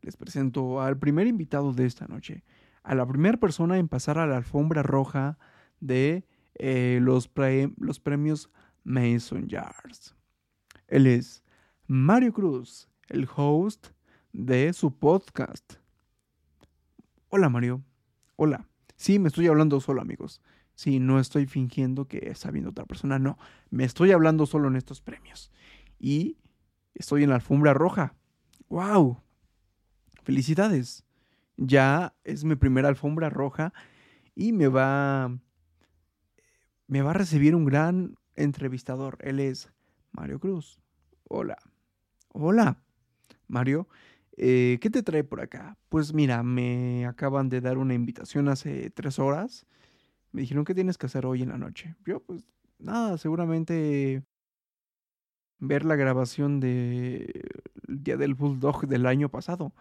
Les 0.01 0.17
presento 0.17 0.81
al 0.81 0.97
primer 0.97 1.27
invitado 1.27 1.73
de 1.73 1.85
esta 1.85 2.07
noche, 2.07 2.43
a 2.83 2.95
la 2.95 3.05
primera 3.05 3.37
persona 3.37 3.77
en 3.77 3.87
pasar 3.87 4.17
a 4.17 4.25
la 4.25 4.37
alfombra 4.37 4.81
roja 4.81 5.37
de 5.79 6.25
eh, 6.55 6.99
los, 7.01 7.27
premios 7.27 8.49
Mason 8.83 9.47
Jars. 9.47 10.15
Él 10.87 11.07
es 11.07 11.43
Mario 11.87 12.33
Cruz, 12.33 12.89
el 13.09 13.27
host 13.35 13.89
de 14.33 14.73
su 14.73 14.97
podcast. 14.97 15.75
Hola 17.29 17.49
Mario. 17.49 17.83
Hola. 18.35 18.67
Sí, 18.95 19.19
me 19.19 19.27
estoy 19.27 19.47
hablando 19.47 19.79
solo, 19.81 20.01
amigos. 20.01 20.41
Sí, 20.73 20.99
no 20.99 21.19
estoy 21.19 21.45
fingiendo 21.45 22.07
que 22.07 22.29
está 22.29 22.49
viendo 22.49 22.71
otra 22.71 22.85
persona. 22.85 23.19
No, 23.19 23.37
me 23.69 23.83
estoy 23.83 24.11
hablando 24.11 24.45
solo 24.45 24.67
en 24.67 24.75
estos 24.75 25.01
premios. 25.01 25.51
Y 25.99 26.37
estoy 26.95 27.23
en 27.23 27.29
la 27.29 27.35
alfombra 27.35 27.73
roja. 27.73 28.15
¡Wow! 28.69 29.21
Felicidades. 30.23 31.03
Ya 31.57 32.13
es 32.23 32.43
mi 32.43 32.55
primera 32.55 32.87
alfombra 32.87 33.29
roja 33.29 33.73
y 34.35 34.51
me 34.51 34.67
va 34.67 35.31
me 36.87 37.01
va 37.01 37.11
a 37.11 37.13
recibir 37.13 37.55
un 37.55 37.65
gran 37.65 38.17
entrevistador. 38.35 39.17
Él 39.21 39.39
es 39.39 39.71
Mario 40.11 40.39
Cruz. 40.39 40.79
Hola. 41.29 41.57
Hola. 42.33 42.83
Mario, 43.47 43.87
eh, 44.37 44.77
¿qué 44.81 44.89
te 44.89 45.03
trae 45.03 45.23
por 45.23 45.41
acá? 45.41 45.77
Pues 45.89 46.13
mira, 46.13 46.41
me 46.43 47.05
acaban 47.05 47.49
de 47.49 47.61
dar 47.61 47.77
una 47.77 47.93
invitación 47.93 48.47
hace 48.47 48.89
tres 48.89 49.19
horas. 49.19 49.65
Me 50.31 50.41
dijeron, 50.41 50.65
¿qué 50.65 50.73
tienes 50.73 50.97
que 50.97 51.05
hacer 51.07 51.25
hoy 51.25 51.43
en 51.43 51.49
la 51.49 51.57
noche? 51.57 51.95
Yo, 52.05 52.21
pues 52.21 52.43
nada, 52.79 53.17
seguramente 53.17 54.23
ver 55.59 55.85
la 55.85 55.95
grabación 55.95 56.59
de 56.59 57.49
Día 57.87 58.17
del 58.17 58.33
Bulldog 58.33 58.87
del 58.87 59.05
año 59.05 59.29
pasado. 59.29 59.73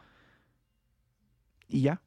Y 1.70 1.82
ya. 1.82 2.02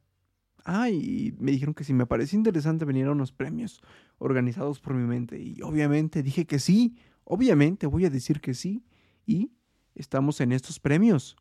Ah, 0.64 0.88
y 0.88 1.34
me 1.38 1.52
dijeron 1.52 1.74
que 1.74 1.84
si 1.84 1.92
me 1.92 2.06
parecía 2.06 2.38
interesante 2.38 2.84
venir 2.84 3.06
a 3.06 3.12
unos 3.12 3.32
premios 3.32 3.82
organizados 4.18 4.80
por 4.80 4.94
mi 4.94 5.06
mente. 5.06 5.38
Y 5.38 5.60
obviamente 5.62 6.22
dije 6.22 6.46
que 6.46 6.58
sí, 6.58 6.96
obviamente 7.24 7.86
voy 7.86 8.06
a 8.06 8.10
decir 8.10 8.40
que 8.40 8.54
sí. 8.54 8.84
Y 9.26 9.52
estamos 9.94 10.40
en 10.40 10.52
estos 10.52 10.80
premios. 10.80 11.36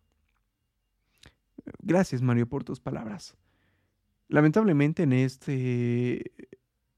Gracias, 1.79 2.21
Mario, 2.21 2.47
por 2.47 2.63
tus 2.63 2.79
palabras. 2.79 3.37
Lamentablemente 4.27 5.03
en, 5.03 5.13
este, 5.13 6.31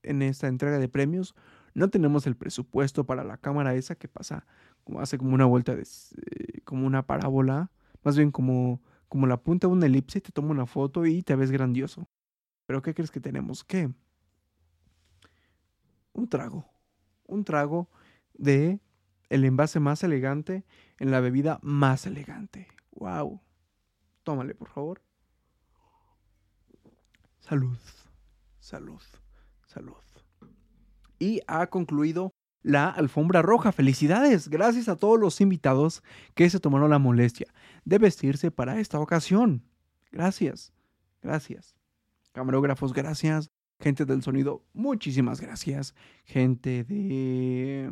en 0.03 0.21
esta 0.21 0.47
entrega 0.47 0.79
de 0.79 0.87
premios 0.87 1.35
no 1.73 1.89
tenemos 1.89 2.25
el 2.25 2.35
presupuesto 2.35 3.05
para 3.05 3.23
la 3.23 3.37
cámara 3.37 3.75
esa 3.75 3.95
que 3.95 4.07
pasa, 4.07 4.45
como 4.83 5.01
hace 5.01 5.17
como 5.17 5.33
una 5.33 5.45
vuelta, 5.45 5.75
de, 5.75 5.83
eh, 5.83 6.61
como 6.63 6.87
una 6.87 7.05
parábola, 7.05 7.71
más 8.03 8.15
bien 8.15 8.31
como, 8.31 8.81
como 9.15 9.27
la 9.27 9.37
punta 9.37 9.67
de 9.67 9.71
una 9.71 9.85
elipse, 9.85 10.19
te 10.19 10.33
toma 10.33 10.49
una 10.49 10.65
foto 10.65 11.05
y 11.05 11.23
te 11.23 11.37
ves 11.37 11.49
grandioso. 11.49 12.09
Pero 12.65 12.81
¿qué 12.81 12.93
crees 12.93 13.11
que 13.11 13.21
tenemos? 13.21 13.63
¿Qué? 13.63 13.89
Un 16.11 16.27
trago. 16.27 16.69
Un 17.23 17.45
trago 17.45 17.89
de 18.33 18.81
el 19.29 19.45
envase 19.45 19.79
más 19.79 20.03
elegante 20.03 20.65
en 20.99 21.11
la 21.11 21.21
bebida 21.21 21.59
más 21.61 22.05
elegante. 22.05 22.67
¡Wow! 22.91 23.39
Tómale, 24.23 24.53
por 24.53 24.67
favor. 24.67 25.01
Salud. 27.39 27.77
Salud. 28.59 29.01
Salud. 29.65 29.95
Y 31.19 31.39
ha 31.47 31.67
concluido 31.67 32.33
la 32.63 32.89
alfombra 32.89 33.41
roja. 33.41 33.71
Felicidades. 33.71 34.49
Gracias 34.49 34.89
a 34.89 34.97
todos 34.97 35.17
los 35.17 35.39
invitados 35.39 36.03
que 36.33 36.49
se 36.49 36.59
tomaron 36.59 36.89
la 36.89 36.99
molestia 36.99 37.47
de 37.85 37.97
vestirse 37.99 38.51
para 38.51 38.79
esta 38.79 38.99
ocasión. 38.99 39.63
Gracias. 40.11 40.73
Gracias. 41.21 41.75
Camarógrafos, 42.33 42.91
gracias. 42.93 43.49
Gente 43.79 44.05
del 44.05 44.21
sonido, 44.23 44.63
muchísimas 44.73 45.41
gracias. 45.41 45.95
Gente 46.23 46.83
de... 46.83 47.91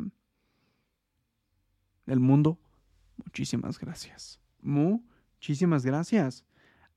del 2.06 2.20
mundo, 2.20 2.58
muchísimas 3.16 3.78
gracias. 3.78 4.40
Muchísimas 4.60 5.84
gracias. 5.84 6.44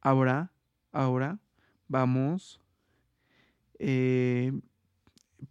Ahora, 0.01 0.53
ahora 0.91 1.39
vamos 1.87 2.61
eh, 3.79 4.53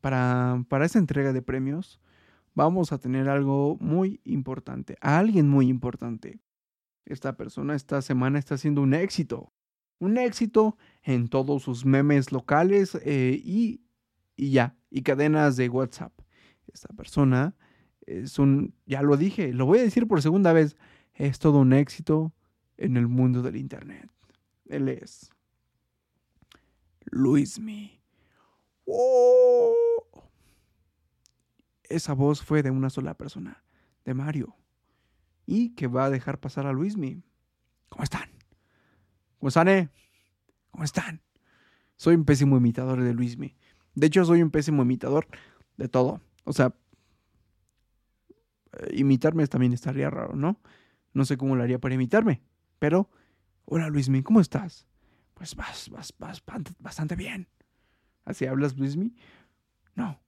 para, 0.01 0.65
para 0.69 0.87
esta 0.87 0.99
entrega 0.99 1.33
de 1.33 1.43
premios. 1.43 2.01
Vamos 2.55 2.91
a 2.93 2.99
tener 2.99 3.29
algo 3.29 3.77
muy 3.81 4.21
importante, 4.25 4.97
a 5.03 5.19
alguien 5.19 5.47
muy 5.47 5.69
importante. 5.69 6.41
Esta 7.07 7.37
persona 7.37 7.75
esta 7.75 8.03
semana 8.03 8.39
está 8.39 8.57
haciendo 8.57 8.83
un 8.83 8.93
éxito 8.93 9.53
un 9.99 10.19
éxito 10.19 10.77
en 11.03 11.29
todos 11.29 11.63
sus 11.63 11.85
memes 11.85 12.33
locales 12.33 12.97
eh, 13.03 13.41
y, 13.43 13.83
y, 14.37 14.51
ya, 14.51 14.77
y 14.91 15.03
cadenas 15.03 15.57
de 15.57 15.69
WhatsApp. 15.69 16.13
Esta 16.73 16.89
persona 16.89 17.55
es 18.03 18.39
un, 18.39 18.75
ya 18.85 19.03
lo 19.03 19.17
dije, 19.17 19.53
lo 19.53 19.67
voy 19.67 19.79
a 19.79 19.83
decir 19.83 20.07
por 20.07 20.23
segunda 20.23 20.53
vez, 20.53 20.77
es 21.15 21.39
todo 21.39 21.59
un 21.59 21.73
éxito 21.73 22.35
en 22.77 22.97
el 22.97 23.09
mundo 23.09 23.43
del 23.43 23.57
Internet. 23.57 24.11
Él 24.67 24.89
es 24.89 25.31
Luismi. 27.07 28.03
¡Oh! 28.85 29.75
Esa 31.85 32.13
voz 32.15 32.43
fue 32.43 32.63
de 32.63 32.71
una 32.71 32.91
sola 32.91 33.15
persona, 33.15 33.65
de 34.05 34.13
Mario, 34.13 34.57
y 35.47 35.71
que 35.71 35.87
va 35.87 36.07
a 36.07 36.11
dejar 36.11 36.39
pasar 36.41 36.67
a 36.67 36.73
Luismi. 36.73 37.23
¿Cómo 37.89 38.03
están? 38.03 38.29
¿Cómo 39.39 39.49
están, 39.49 39.69
eh? 39.69 39.89
¿Cómo 40.71 40.85
están? 40.85 41.23
Soy 41.97 42.17
un 42.17 42.25
pésimo 42.25 42.57
imitador 42.57 43.01
de 43.01 43.15
Luismi. 43.15 43.57
De 43.95 44.09
hecho, 44.09 44.25
soy 44.25 44.43
un 44.43 44.51
pésimo 44.51 44.83
imitador 44.83 45.29
de 45.77 45.89
todo. 45.89 46.21
O 46.45 46.53
sea, 46.53 46.75
eh, 48.73 48.95
imitarme 48.95 49.47
también 49.47 49.73
estaría 49.73 50.11
raro, 50.11 50.35
¿no? 50.35 50.61
No 51.15 51.25
sé 51.25 51.37
cómo 51.37 51.57
lo 51.57 51.63
haría 51.63 51.79
para 51.79 51.95
imitarme. 51.95 52.43
Pero, 52.79 53.09
hola 53.65 53.89
Luismi, 53.89 54.23
¿cómo 54.23 54.41
estás? 54.41 54.87
Pues 55.33 55.55
vas, 55.55 55.89
vas, 55.91 56.13
vas 56.19 56.43
bastante 56.79 57.17
bien. 57.17 57.49
¿Así 58.25 58.45
hablas, 58.45 58.77
Luismi? 58.77 59.15
No, 59.95 60.21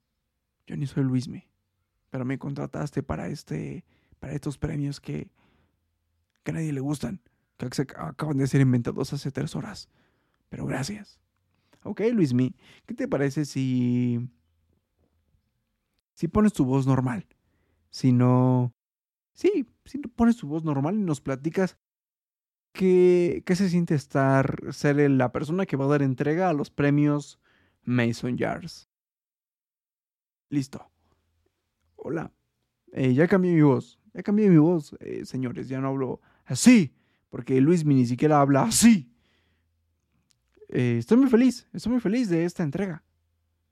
yo 0.65 0.77
ni 0.77 0.87
soy 0.87 1.03
Luismi. 1.03 1.43
Pero 2.09 2.25
me 2.25 2.39
contrataste 2.39 3.03
para 3.03 3.27
este, 3.27 3.85
para 4.19 4.33
estos 4.33 4.57
premios 4.57 4.99
que, 4.99 5.29
que 6.43 6.51
a 6.51 6.53
nadie 6.55 6.73
le 6.73 6.81
gustan 6.81 7.21
que 7.67 7.81
acaban 7.97 8.37
de 8.37 8.47
ser 8.47 8.61
inventados 8.61 9.11
hace 9.11 9.31
tres 9.31 9.55
horas. 9.55 9.89
Pero 10.47 10.65
gracias. 10.65 11.19
Ok, 11.83 12.01
Luismi, 12.13 12.55
¿qué 12.85 12.93
te 12.93 13.07
parece 13.07 13.45
si... 13.45 14.29
si 16.13 16.27
pones 16.27 16.53
tu 16.53 16.63
voz 16.63 16.87
normal? 16.87 17.27
Si 17.89 18.13
no... 18.13 18.73
Sí, 19.33 19.67
si 19.85 19.97
pones 19.99 20.37
tu 20.37 20.47
voz 20.47 20.63
normal 20.63 20.95
y 20.95 21.01
nos 21.01 21.21
platicas 21.21 21.77
qué, 22.73 23.43
qué 23.45 23.55
se 23.55 23.69
siente 23.69 23.95
estar, 23.95 24.73
ser 24.73 25.09
la 25.11 25.31
persona 25.31 25.65
que 25.65 25.77
va 25.77 25.85
a 25.85 25.89
dar 25.89 26.01
entrega 26.01 26.49
a 26.49 26.53
los 26.53 26.69
premios 26.69 27.39
Mason 27.83 28.37
Jars. 28.37 28.89
Listo. 30.49 30.89
Hola. 31.95 32.31
Eh, 32.91 33.13
ya 33.13 33.27
cambié 33.27 33.53
mi 33.53 33.61
voz. 33.61 33.98
Ya 34.19 34.23
cambié 34.23 34.49
mi 34.49 34.57
voz, 34.57 34.93
eh, 34.99 35.23
señores. 35.23 35.69
Ya 35.69 35.79
no 35.79 35.87
hablo 35.87 36.19
así 36.43 36.93
porque 37.29 37.61
Luismi 37.61 37.95
ni 37.95 38.05
siquiera 38.05 38.41
habla 38.41 38.63
así. 38.63 39.09
Eh, 40.67 40.97
estoy 40.99 41.15
muy 41.15 41.29
feliz, 41.29 41.69
estoy 41.71 41.93
muy 41.93 42.01
feliz 42.01 42.27
de 42.27 42.43
esta 42.43 42.63
entrega. 42.63 43.01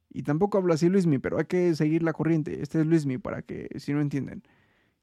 Y 0.10 0.24
tampoco 0.24 0.58
hablo 0.58 0.74
así 0.74 0.88
Luismi, 0.88 1.18
pero 1.18 1.38
hay 1.38 1.48
que 1.48 1.76
seguir 1.76 2.02
la 2.02 2.14
corriente. 2.14 2.62
Este 2.62 2.80
es 2.80 2.88
Luismi 2.88 3.18
para 3.18 3.42
que, 3.42 3.68
si 3.78 3.92
no 3.92 4.00
entienden. 4.00 4.42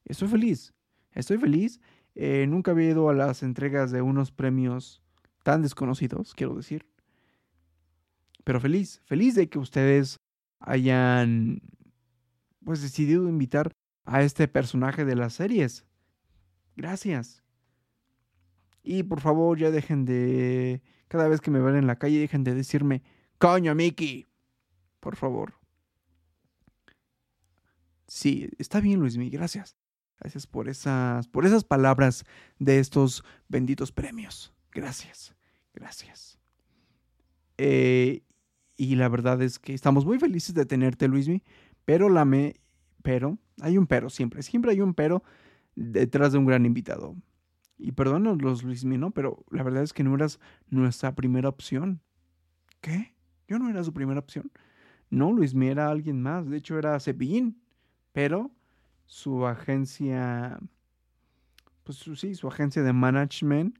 Estoy 0.06 0.28
feliz, 0.28 0.72
estoy 1.12 1.36
feliz. 1.36 1.78
Eh, 2.14 2.46
nunca 2.48 2.70
había 2.70 2.88
ido 2.88 3.10
a 3.10 3.12
las 3.12 3.42
entregas 3.42 3.90
de 3.90 4.00
unos 4.00 4.32
premios 4.32 5.02
tan 5.42 5.60
desconocidos, 5.60 6.32
quiero 6.34 6.54
decir. 6.54 6.86
Pero 8.44 8.60
feliz, 8.60 9.02
feliz 9.04 9.34
de 9.34 9.50
que 9.50 9.58
ustedes 9.58 10.16
hayan 10.58 11.60
pues 12.64 12.80
decidido 12.80 13.28
invitar 13.28 13.74
a 14.04 14.22
este 14.22 14.48
personaje 14.48 15.04
de 15.04 15.16
las 15.16 15.34
series 15.34 15.84
Gracias. 16.76 17.42
Y 18.82 19.04
por 19.04 19.20
favor, 19.20 19.58
ya 19.58 19.70
dejen 19.70 20.04
de. 20.04 20.82
Cada 21.08 21.28
vez 21.28 21.40
que 21.40 21.50
me 21.50 21.60
ven 21.60 21.76
en 21.76 21.86
la 21.86 21.96
calle, 21.96 22.18
dejen 22.18 22.44
de 22.44 22.54
decirme, 22.54 23.02
coño, 23.38 23.74
Mickey. 23.74 24.26
Por 25.00 25.16
favor. 25.16 25.54
Sí, 28.06 28.50
está 28.58 28.80
bien, 28.80 29.00
Luismi, 29.00 29.30
gracias. 29.30 29.76
Gracias 30.20 30.46
por 30.46 30.68
esas, 30.68 31.28
por 31.28 31.46
esas 31.46 31.64
palabras 31.64 32.24
de 32.58 32.78
estos 32.78 33.24
benditos 33.48 33.92
premios. 33.92 34.52
Gracias, 34.72 35.34
gracias. 35.74 36.38
Eh, 37.58 38.22
y 38.76 38.96
la 38.96 39.08
verdad 39.08 39.40
es 39.42 39.58
que 39.58 39.74
estamos 39.74 40.04
muy 40.04 40.18
felices 40.18 40.54
de 40.54 40.66
tenerte, 40.66 41.08
Luismi, 41.08 41.42
pero 41.84 42.08
la 42.08 42.24
me, 42.24 42.56
pero, 43.02 43.38
hay 43.60 43.78
un 43.78 43.86
pero 43.86 44.10
siempre, 44.10 44.42
siempre 44.42 44.72
hay 44.72 44.80
un 44.80 44.94
pero 44.94 45.22
detrás 45.74 46.32
de 46.32 46.38
un 46.38 46.46
gran 46.46 46.66
invitado. 46.66 47.16
Y 47.76 47.92
perdónanos 47.92 48.40
los 48.42 48.62
Luismi, 48.62 48.98
¿no? 48.98 49.10
Pero 49.10 49.44
la 49.50 49.62
verdad 49.62 49.82
es 49.82 49.92
que 49.92 50.04
no 50.04 50.14
eras 50.14 50.38
nuestra 50.68 51.14
primera 51.14 51.48
opción. 51.48 52.00
¿Qué? 52.80 53.14
Yo 53.48 53.58
no 53.58 53.68
era 53.68 53.82
su 53.82 53.92
primera 53.92 54.20
opción. 54.20 54.50
No, 55.10 55.32
Luismi 55.32 55.68
era 55.68 55.88
alguien 55.90 56.22
más. 56.22 56.48
De 56.48 56.56
hecho, 56.56 56.78
era 56.78 56.98
Cepillín. 57.00 57.60
Pero 58.12 58.52
su 59.06 59.46
agencia, 59.46 60.60
pues 61.82 61.98
sí, 62.16 62.34
su 62.34 62.46
agencia 62.48 62.82
de 62.82 62.92
management, 62.92 63.76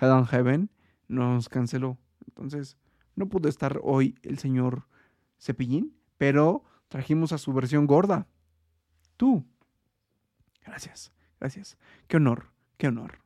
Head 0.00 0.24
Heaven, 0.24 0.70
nos 1.08 1.48
canceló. 1.48 1.98
Entonces, 2.26 2.76
no 3.14 3.28
pudo 3.28 3.48
estar 3.48 3.80
hoy 3.82 4.18
el 4.22 4.38
señor 4.38 4.86
Cepillín, 5.38 5.96
pero 6.18 6.64
trajimos 6.88 7.32
a 7.32 7.38
su 7.38 7.52
versión 7.52 7.86
gorda. 7.86 8.26
Tú. 9.16 9.44
Gracias, 10.64 11.12
gracias. 11.40 11.78
Qué 12.08 12.16
honor, 12.16 12.50
qué 12.76 12.88
honor. 12.88 13.20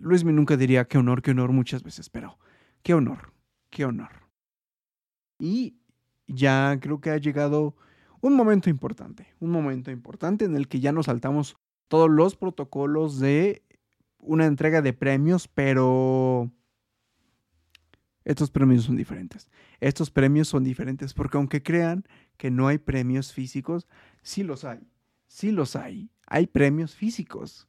Luismi 0.00 0.32
nunca 0.32 0.56
diría 0.56 0.86
qué 0.86 0.98
honor, 0.98 1.22
qué 1.22 1.32
honor 1.32 1.52
muchas 1.52 1.82
veces, 1.82 2.10
pero 2.10 2.38
qué 2.82 2.94
honor, 2.94 3.32
qué 3.70 3.84
honor. 3.84 4.10
Y 5.38 5.76
ya 6.26 6.78
creo 6.80 7.00
que 7.00 7.10
ha 7.10 7.18
llegado 7.18 7.76
un 8.20 8.34
momento 8.34 8.70
importante, 8.70 9.34
un 9.40 9.50
momento 9.50 9.90
importante 9.90 10.44
en 10.44 10.56
el 10.56 10.68
que 10.68 10.80
ya 10.80 10.92
nos 10.92 11.06
saltamos 11.06 11.56
todos 11.88 12.10
los 12.10 12.36
protocolos 12.36 13.18
de 13.18 13.62
una 14.18 14.46
entrega 14.46 14.82
de 14.82 14.92
premios, 14.92 15.48
pero 15.48 16.50
estos 18.24 18.50
premios 18.50 18.84
son 18.84 18.96
diferentes. 18.96 19.48
Estos 19.80 20.10
premios 20.10 20.48
son 20.48 20.64
diferentes 20.64 21.14
porque 21.14 21.36
aunque 21.36 21.62
crean 21.62 22.04
que 22.36 22.50
no 22.50 22.68
hay 22.68 22.78
premios 22.78 23.32
físicos, 23.32 23.86
sí 24.22 24.42
los 24.42 24.64
hay. 24.64 24.80
Sí 25.28 25.50
los 25.50 25.76
hay. 25.76 26.10
Hay 26.26 26.46
premios 26.46 26.94
físicos. 26.94 27.68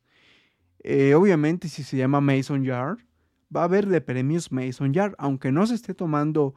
Eh, 0.80 1.16
obviamente, 1.16 1.68
si 1.68 1.84
se 1.84 1.98
llama 1.98 2.22
Mason 2.22 2.64
Yard, 2.64 3.00
va 3.56 3.62
a 3.62 3.66
haber 3.66 3.88
de 3.88 4.02
premios 4.02 4.52
Mason 4.52 4.94
Yard. 4.94 5.16
Aunque 5.18 5.52
no 5.52 5.66
se 5.68 5.76
esté 5.76 5.94
tomando 5.94 6.56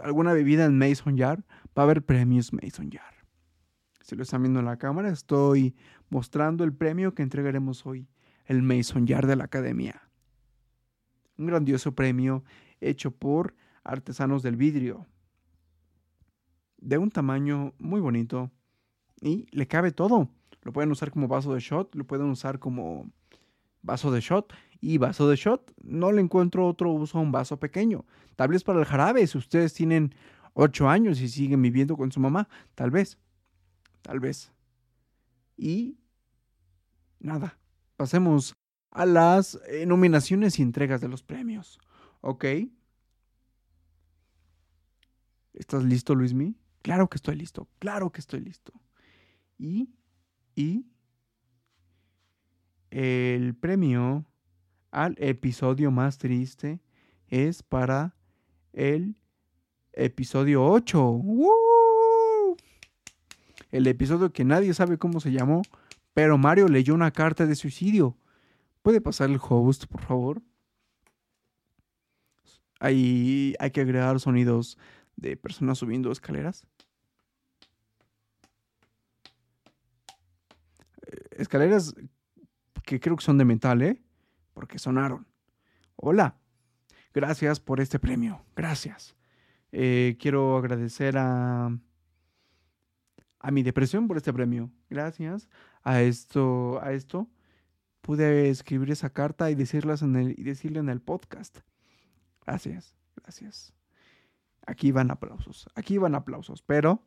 alguna 0.00 0.32
bebida 0.32 0.64
en 0.64 0.78
Mason 0.78 1.16
Yard, 1.16 1.44
va 1.76 1.82
a 1.82 1.82
haber 1.82 2.04
premios 2.04 2.52
Mason 2.52 2.90
Yard. 2.90 3.14
Si 4.00 4.16
lo 4.16 4.24
están 4.24 4.42
viendo 4.42 4.60
en 4.60 4.66
la 4.66 4.78
cámara, 4.78 5.10
estoy 5.10 5.74
mostrando 6.10 6.64
el 6.64 6.74
premio 6.74 7.14
que 7.14 7.22
entregaremos 7.22 7.86
hoy, 7.86 8.08
el 8.46 8.62
Mason 8.62 9.06
Yard 9.06 9.26
de 9.26 9.36
la 9.36 9.44
Academia. 9.44 10.08
Un 11.38 11.46
grandioso 11.46 11.94
premio 11.94 12.44
hecho 12.80 13.12
por 13.12 13.54
artesanos 13.84 14.42
del 14.42 14.56
vidrio, 14.56 15.06
de 16.82 16.98
un 16.98 17.10
tamaño 17.10 17.72
muy 17.78 18.00
bonito 18.00 18.50
y 19.20 19.46
le 19.52 19.66
cabe 19.66 19.92
todo. 19.92 20.28
Lo 20.62 20.72
pueden 20.72 20.90
usar 20.90 21.10
como 21.10 21.28
vaso 21.28 21.54
de 21.54 21.60
shot, 21.60 21.94
lo 21.94 22.04
pueden 22.04 22.26
usar 22.26 22.58
como 22.58 23.10
vaso 23.82 24.10
de 24.10 24.20
shot 24.20 24.52
y 24.80 24.98
vaso 24.98 25.28
de 25.28 25.36
shot. 25.36 25.72
No 25.82 26.12
le 26.12 26.20
encuentro 26.20 26.66
otro 26.66 26.90
uso 26.90 27.18
a 27.18 27.22
un 27.22 27.32
vaso 27.32 27.58
pequeño. 27.58 28.04
Tal 28.36 28.48
vez 28.48 28.64
para 28.64 28.80
el 28.80 28.84
jarabe, 28.84 29.26
si 29.26 29.38
ustedes 29.38 29.72
tienen 29.74 30.14
8 30.54 30.88
años 30.88 31.20
y 31.20 31.28
siguen 31.28 31.62
viviendo 31.62 31.96
con 31.96 32.12
su 32.12 32.20
mamá, 32.20 32.48
tal 32.74 32.90
vez. 32.90 33.18
Tal 34.02 34.20
vez. 34.20 34.52
Y 35.56 35.98
nada, 37.20 37.58
pasemos 37.96 38.54
a 38.90 39.06
las 39.06 39.58
eh, 39.68 39.86
nominaciones 39.86 40.58
y 40.58 40.62
entregas 40.62 41.00
de 41.00 41.08
los 41.08 41.22
premios. 41.22 41.78
¿Ok? 42.20 42.44
¿Estás 45.54 45.84
listo, 45.84 46.14
Luismi? 46.14 46.56
Claro 46.82 47.08
que 47.08 47.16
estoy 47.16 47.36
listo, 47.36 47.68
claro 47.78 48.10
que 48.10 48.20
estoy 48.20 48.40
listo. 48.40 48.72
Y, 49.58 49.88
y, 50.54 50.84
el 52.90 53.54
premio 53.54 54.26
al 54.90 55.14
episodio 55.18 55.90
más 55.90 56.18
triste 56.18 56.80
es 57.28 57.62
para 57.62 58.14
el 58.72 59.16
episodio 59.92 60.64
8. 60.64 61.20
El 63.70 63.86
episodio 63.86 64.32
que 64.32 64.44
nadie 64.44 64.74
sabe 64.74 64.98
cómo 64.98 65.20
se 65.20 65.32
llamó, 65.32 65.62
pero 66.12 66.36
Mario 66.36 66.68
leyó 66.68 66.94
una 66.94 67.10
carta 67.10 67.46
de 67.46 67.54
suicidio. 67.54 68.18
¿Puede 68.82 69.00
pasar 69.00 69.30
el 69.30 69.40
host, 69.40 69.86
por 69.86 70.02
favor? 70.02 70.42
Ahí 72.80 73.54
hay 73.60 73.70
que 73.70 73.80
agregar 73.80 74.18
sonidos 74.20 74.76
de 75.16 75.36
personas 75.36 75.78
subiendo 75.78 76.10
escaleras. 76.10 76.66
Escaleras 81.42 81.94
que 82.84 83.00
creo 83.00 83.16
que 83.16 83.24
son 83.24 83.38
de 83.38 83.44
metal, 83.44 83.82
¿eh? 83.82 84.02
Porque 84.54 84.78
sonaron. 84.78 85.26
Hola. 85.96 86.36
Gracias 87.14 87.60
por 87.60 87.80
este 87.80 87.98
premio. 87.98 88.42
Gracias. 88.56 89.16
Eh, 89.70 90.16
quiero 90.18 90.56
agradecer 90.56 91.16
a, 91.18 91.78
a 93.38 93.50
mi 93.50 93.62
depresión 93.62 94.08
por 94.08 94.16
este 94.16 94.32
premio. 94.32 94.70
Gracias 94.88 95.48
a 95.82 96.00
esto, 96.00 96.80
a 96.82 96.92
esto 96.92 97.28
pude 98.02 98.50
escribir 98.50 98.90
esa 98.90 99.10
carta 99.10 99.50
y 99.50 99.54
decirlas 99.54 100.02
en 100.02 100.16
el 100.16 100.38
y 100.38 100.42
decirle 100.42 100.80
en 100.80 100.90
el 100.90 101.00
podcast. 101.00 101.60
Gracias, 102.44 102.94
gracias. 103.16 103.72
Aquí 104.66 104.92
van 104.92 105.10
aplausos, 105.10 105.66
aquí 105.74 105.98
van 105.98 106.14
aplausos, 106.14 106.62
pero 106.62 107.02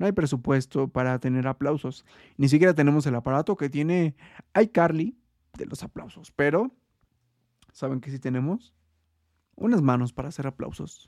no 0.00 0.06
hay 0.06 0.12
presupuesto 0.12 0.88
para 0.88 1.18
tener 1.18 1.46
aplausos. 1.46 2.06
Ni 2.38 2.48
siquiera 2.48 2.74
tenemos 2.74 3.04
el 3.04 3.14
aparato 3.14 3.54
que 3.58 3.68
tiene 3.68 4.16
iCarly 4.58 5.14
de 5.58 5.66
los 5.66 5.82
aplausos, 5.82 6.32
pero 6.32 6.72
¿saben 7.70 8.00
que 8.00 8.10
sí 8.10 8.18
tenemos? 8.18 8.74
Unas 9.56 9.82
manos 9.82 10.14
para 10.14 10.30
hacer 10.30 10.46
aplausos. 10.46 11.06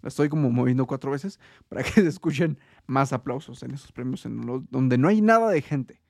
La 0.00 0.08
estoy 0.08 0.28
como 0.28 0.48
moviendo 0.50 0.86
cuatro 0.86 1.10
veces 1.10 1.40
para 1.68 1.82
que 1.82 1.90
se 2.00 2.06
escuchen 2.06 2.56
más 2.86 3.12
aplausos 3.12 3.64
en 3.64 3.72
esos 3.72 3.90
premios 3.90 4.24
en 4.24 4.40
donde 4.70 4.98
no 4.98 5.08
hay 5.08 5.20
nada 5.20 5.50
de 5.50 5.60
gente. 5.60 6.00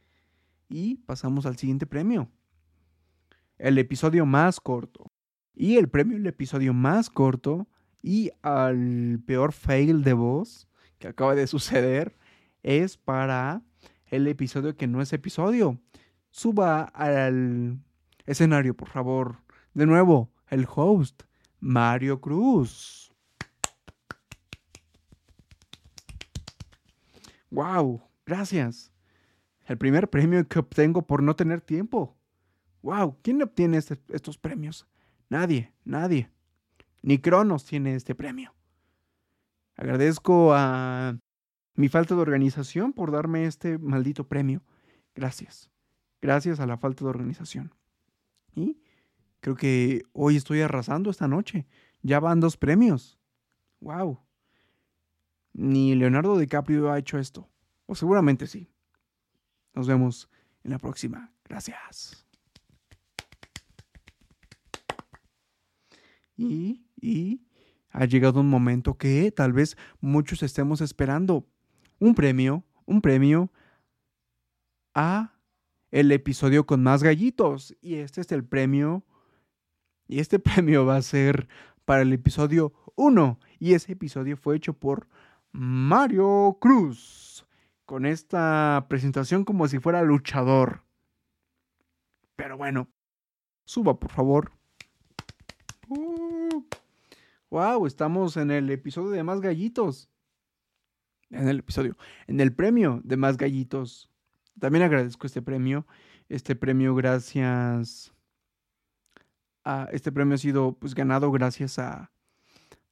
Y 0.68 0.96
pasamos 0.96 1.46
al 1.46 1.56
siguiente 1.56 1.86
premio. 1.86 2.30
El 3.56 3.78
episodio 3.78 4.26
más 4.26 4.60
corto. 4.60 5.10
Y 5.54 5.78
el 5.78 5.88
premio, 5.88 6.18
el 6.18 6.26
episodio 6.26 6.74
más 6.74 7.08
corto 7.08 7.66
y 8.02 8.30
al 8.42 9.20
peor 9.26 9.52
fail 9.52 10.02
de 10.02 10.12
voz 10.12 10.68
que 10.98 11.08
acaba 11.08 11.34
de 11.34 11.46
suceder 11.46 12.16
es 12.62 12.96
para 12.96 13.62
el 14.06 14.26
episodio 14.26 14.76
que 14.76 14.86
no 14.86 15.00
es 15.00 15.12
episodio. 15.12 15.80
Suba 16.30 16.82
al 16.82 17.78
escenario, 18.26 18.76
por 18.76 18.88
favor. 18.88 19.38
De 19.74 19.86
nuevo, 19.86 20.30
el 20.48 20.66
host, 20.72 21.22
Mario 21.60 22.20
Cruz. 22.20 23.12
Wow, 27.50 28.02
gracias. 28.26 28.92
El 29.66 29.78
primer 29.78 30.10
premio 30.10 30.46
que 30.48 30.58
obtengo 30.58 31.06
por 31.06 31.22
no 31.22 31.36
tener 31.36 31.60
tiempo. 31.60 32.16
Wow, 32.82 33.18
¿quién 33.22 33.42
obtiene 33.42 33.76
este, 33.76 33.98
estos 34.08 34.38
premios? 34.38 34.86
Nadie, 35.28 35.72
nadie. 35.84 36.30
Ni 37.02 37.18
Cronos 37.18 37.64
tiene 37.64 37.94
este 37.94 38.14
premio. 38.14 38.54
Agradezco 39.76 40.54
a 40.54 41.18
mi 41.74 41.88
falta 41.88 42.14
de 42.14 42.20
organización 42.20 42.92
por 42.92 43.10
darme 43.10 43.46
este 43.46 43.78
maldito 43.78 44.28
premio. 44.28 44.62
Gracias. 45.14 45.70
Gracias 46.20 46.60
a 46.60 46.66
la 46.66 46.78
falta 46.78 47.04
de 47.04 47.10
organización. 47.10 47.74
Y 48.54 48.80
creo 49.40 49.56
que 49.56 50.04
hoy 50.12 50.36
estoy 50.36 50.60
arrasando 50.60 51.10
esta 51.10 51.26
noche. 51.26 51.66
Ya 52.02 52.20
van 52.20 52.40
dos 52.40 52.56
premios. 52.56 53.18
Wow. 53.80 54.20
Ni 55.52 55.94
Leonardo 55.94 56.38
DiCaprio 56.38 56.90
ha 56.92 56.98
hecho 56.98 57.18
esto. 57.18 57.48
O 57.86 57.94
seguramente 57.94 58.46
sí. 58.46 58.70
Nos 59.74 59.88
vemos 59.88 60.28
en 60.62 60.70
la 60.70 60.78
próxima. 60.78 61.32
Gracias. 61.44 62.26
Y, 66.36 66.84
y 67.02 67.42
ha 67.90 68.06
llegado 68.06 68.40
un 68.40 68.48
momento 68.48 68.96
que 68.96 69.30
tal 69.32 69.52
vez 69.52 69.76
muchos 70.00 70.42
estemos 70.42 70.80
esperando. 70.80 71.46
Un 71.98 72.14
premio, 72.14 72.64
un 72.86 73.02
premio 73.02 73.52
a 74.94 75.34
el 75.90 76.10
episodio 76.10 76.64
con 76.64 76.82
más 76.82 77.02
gallitos. 77.02 77.76
Y 77.82 77.96
este 77.96 78.22
es 78.22 78.32
el 78.32 78.44
premio. 78.44 79.04
Y 80.08 80.20
este 80.20 80.38
premio 80.38 80.86
va 80.86 80.96
a 80.96 81.02
ser 81.02 81.48
para 81.84 82.02
el 82.02 82.12
episodio 82.14 82.72
1. 82.94 83.38
Y 83.58 83.74
ese 83.74 83.92
episodio 83.92 84.38
fue 84.38 84.56
hecho 84.56 84.72
por 84.72 85.08
Mario 85.50 86.56
Cruz. 86.60 87.46
Con 87.84 88.06
esta 88.06 88.86
presentación 88.88 89.44
como 89.44 89.68
si 89.68 89.78
fuera 89.78 90.02
luchador. 90.02 90.82
Pero 92.36 92.56
bueno, 92.56 92.88
suba 93.66 93.98
por 93.98 94.10
favor. 94.10 94.52
Wow, 97.52 97.84
estamos 97.84 98.38
en 98.38 98.50
el 98.50 98.70
episodio 98.70 99.10
de 99.10 99.22
más 99.22 99.42
gallitos. 99.42 100.08
En 101.28 101.48
el 101.48 101.58
episodio, 101.58 101.98
en 102.26 102.40
el 102.40 102.54
premio 102.54 103.02
de 103.04 103.18
más 103.18 103.36
gallitos. 103.36 104.10
También 104.58 104.82
agradezco 104.82 105.26
este 105.26 105.42
premio. 105.42 105.86
Este 106.30 106.56
premio 106.56 106.94
gracias 106.94 108.10
a... 109.64 109.86
Este 109.92 110.10
premio 110.10 110.36
ha 110.36 110.38
sido 110.38 110.78
pues 110.78 110.94
ganado 110.94 111.30
gracias 111.30 111.78
a... 111.78 112.10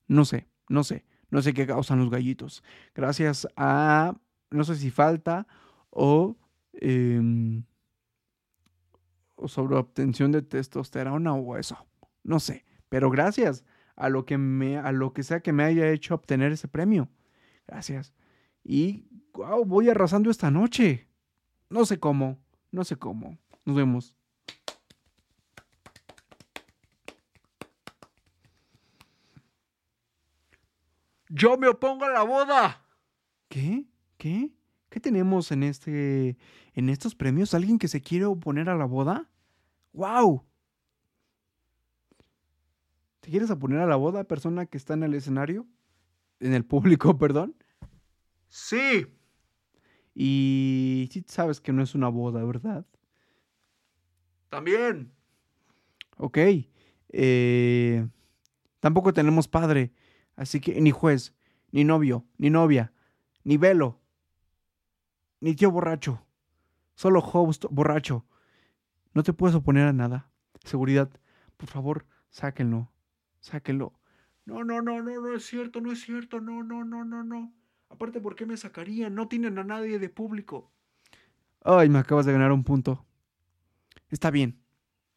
No 0.06 0.26
sé, 0.26 0.46
no 0.68 0.84
sé. 0.84 1.06
No 1.30 1.40
sé 1.40 1.54
qué 1.54 1.66
causan 1.66 2.00
los 2.00 2.10
gallitos. 2.10 2.62
Gracias 2.94 3.48
a... 3.56 4.14
No 4.50 4.64
sé 4.64 4.76
si 4.76 4.90
falta 4.90 5.46
o... 5.88 6.36
Eh, 6.74 7.62
o 9.36 9.48
sobre 9.48 9.76
obtención 9.76 10.32
de 10.32 10.42
testosterona 10.42 11.32
o 11.32 11.56
eso. 11.56 11.78
No 12.22 12.40
sé. 12.40 12.66
Pero 12.90 13.08
gracias 13.08 13.64
a 14.00 14.08
lo 14.08 14.24
que 14.24 14.38
me, 14.38 14.78
a 14.78 14.92
lo 14.92 15.12
que 15.12 15.22
sea 15.22 15.40
que 15.40 15.52
me 15.52 15.62
haya 15.62 15.90
hecho 15.90 16.14
obtener 16.14 16.52
ese 16.52 16.68
premio. 16.68 17.10
Gracias. 17.66 18.14
Y 18.64 19.04
wow, 19.34 19.64
voy 19.66 19.90
arrasando 19.90 20.30
esta 20.30 20.50
noche. 20.50 21.06
No 21.68 21.84
sé 21.84 22.00
cómo, 22.00 22.38
no 22.72 22.82
sé 22.82 22.96
cómo. 22.96 23.38
Nos 23.66 23.76
vemos. 23.76 24.16
Yo 31.28 31.58
me 31.58 31.68
opongo 31.68 32.06
a 32.06 32.10
la 32.10 32.22
boda. 32.22 32.82
¿Qué? 33.48 33.84
¿Qué? 34.16 34.50
¿Qué 34.88 34.98
tenemos 34.98 35.52
en 35.52 35.62
este 35.62 36.38
en 36.72 36.88
estos 36.88 37.14
premios? 37.14 37.52
¿Alguien 37.52 37.78
que 37.78 37.86
se 37.86 38.00
quiere 38.00 38.24
oponer 38.24 38.70
a 38.70 38.76
la 38.76 38.86
boda? 38.86 39.30
¡Wow! 39.92 40.44
¿Te 43.30 43.34
quieres 43.34 43.50
oponer 43.52 43.78
a 43.78 43.86
la 43.86 43.94
boda, 43.94 44.24
persona 44.24 44.66
que 44.66 44.76
está 44.76 44.94
en 44.94 45.04
el 45.04 45.14
escenario? 45.14 45.64
En 46.40 46.52
el 46.52 46.64
público, 46.64 47.16
perdón. 47.18 47.54
Sí. 48.48 49.06
Y 50.16 51.08
sí 51.12 51.24
sabes 51.28 51.60
que 51.60 51.72
no 51.72 51.80
es 51.80 51.94
una 51.94 52.08
boda, 52.08 52.42
¿verdad? 52.42 52.84
También. 54.48 55.12
Ok. 56.16 56.38
Eh, 57.10 58.04
tampoco 58.80 59.12
tenemos 59.12 59.46
padre. 59.46 59.92
Así 60.34 60.60
que 60.60 60.80
ni 60.80 60.90
juez, 60.90 61.32
ni 61.70 61.84
novio, 61.84 62.26
ni 62.36 62.50
novia, 62.50 62.92
ni 63.44 63.58
velo, 63.58 64.00
ni 65.38 65.54
tío 65.54 65.70
borracho. 65.70 66.26
Solo 66.96 67.20
host 67.20 67.66
borracho. 67.70 68.26
No 69.14 69.22
te 69.22 69.32
puedes 69.32 69.54
oponer 69.54 69.86
a 69.86 69.92
nada. 69.92 70.32
Seguridad, 70.64 71.08
por 71.56 71.68
favor, 71.68 72.06
sáquenlo. 72.30 72.89
Sáquenlo. 73.40 73.92
No, 74.44 74.64
no, 74.64 74.83
no, 74.83 75.03
no, 75.03 75.20
no 75.20 75.35
es 75.35 75.44
cierto, 75.44 75.81
no 75.81 75.92
es 75.92 76.00
cierto. 76.00 76.40
No, 76.40 76.62
no, 76.62 76.85
no, 76.85 77.05
no, 77.05 77.22
no. 77.24 77.53
Aparte, 77.88 78.20
¿por 78.20 78.35
qué 78.35 78.46
me 78.46 78.57
sacarían? 78.57 79.14
No 79.14 79.29
tienen 79.29 79.59
a 79.59 79.64
nadie 79.64 79.98
de 79.98 80.09
público. 80.09 80.72
Ay, 81.62 81.88
me 81.88 81.98
acabas 81.98 82.26
de 82.26 82.33
ganar 82.33 82.53
un 82.53 82.64
punto. 82.64 83.05
Está 84.11 84.31
bien. 84.31 84.61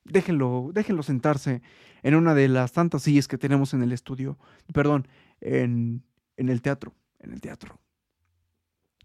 Déjenlo, 0.03 0.71
déjenlo 0.73 1.01
sentarse 1.03 1.61
en 2.01 2.15
una 2.15 2.33
de 2.35 2.49
las 2.49 2.73
tantas 2.73 3.03
sillas 3.03 3.27
que 3.27 3.37
tenemos 3.37 3.73
en 3.73 3.81
el 3.81 3.91
estudio. 3.91 4.37
Perdón, 4.73 5.07
en, 5.39 6.03
en 6.35 6.49
el 6.49 6.61
teatro. 6.61 6.93
En 7.19 7.31
el 7.31 7.41
teatro. 7.41 7.79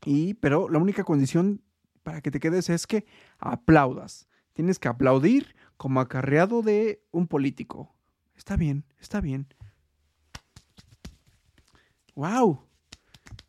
Y, 0.05 0.35
pero 0.35 0.69
la 0.69 0.79
única 0.79 1.05
condición 1.05 1.63
para 2.03 2.21
que 2.21 2.31
te 2.31 2.41
quedes 2.41 2.71
es 2.71 2.87
que 2.87 3.07
aplaudas. 3.39 4.29
Tienes 4.53 4.79
que 4.79 4.89
aplaudir 4.89 5.55
como 5.77 6.01
acarreado 6.01 6.63
de 6.63 7.05
un 7.11 7.29
político. 7.29 7.95
Está 8.38 8.57
bien, 8.57 8.85
está 9.01 9.20
bien. 9.20 9.48
¡Wow! 12.14 12.64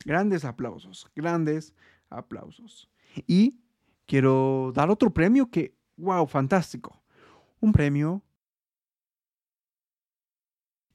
Grandes 0.03 0.43
aplausos, 0.43 1.07
grandes 1.15 1.75
aplausos. 2.09 2.89
Y 3.27 3.61
quiero 4.07 4.71
dar 4.73 4.89
otro 4.89 5.13
premio 5.13 5.49
que, 5.51 5.77
wow, 5.95 6.25
fantástico. 6.25 7.01
Un 7.59 7.71
premio. 7.71 8.23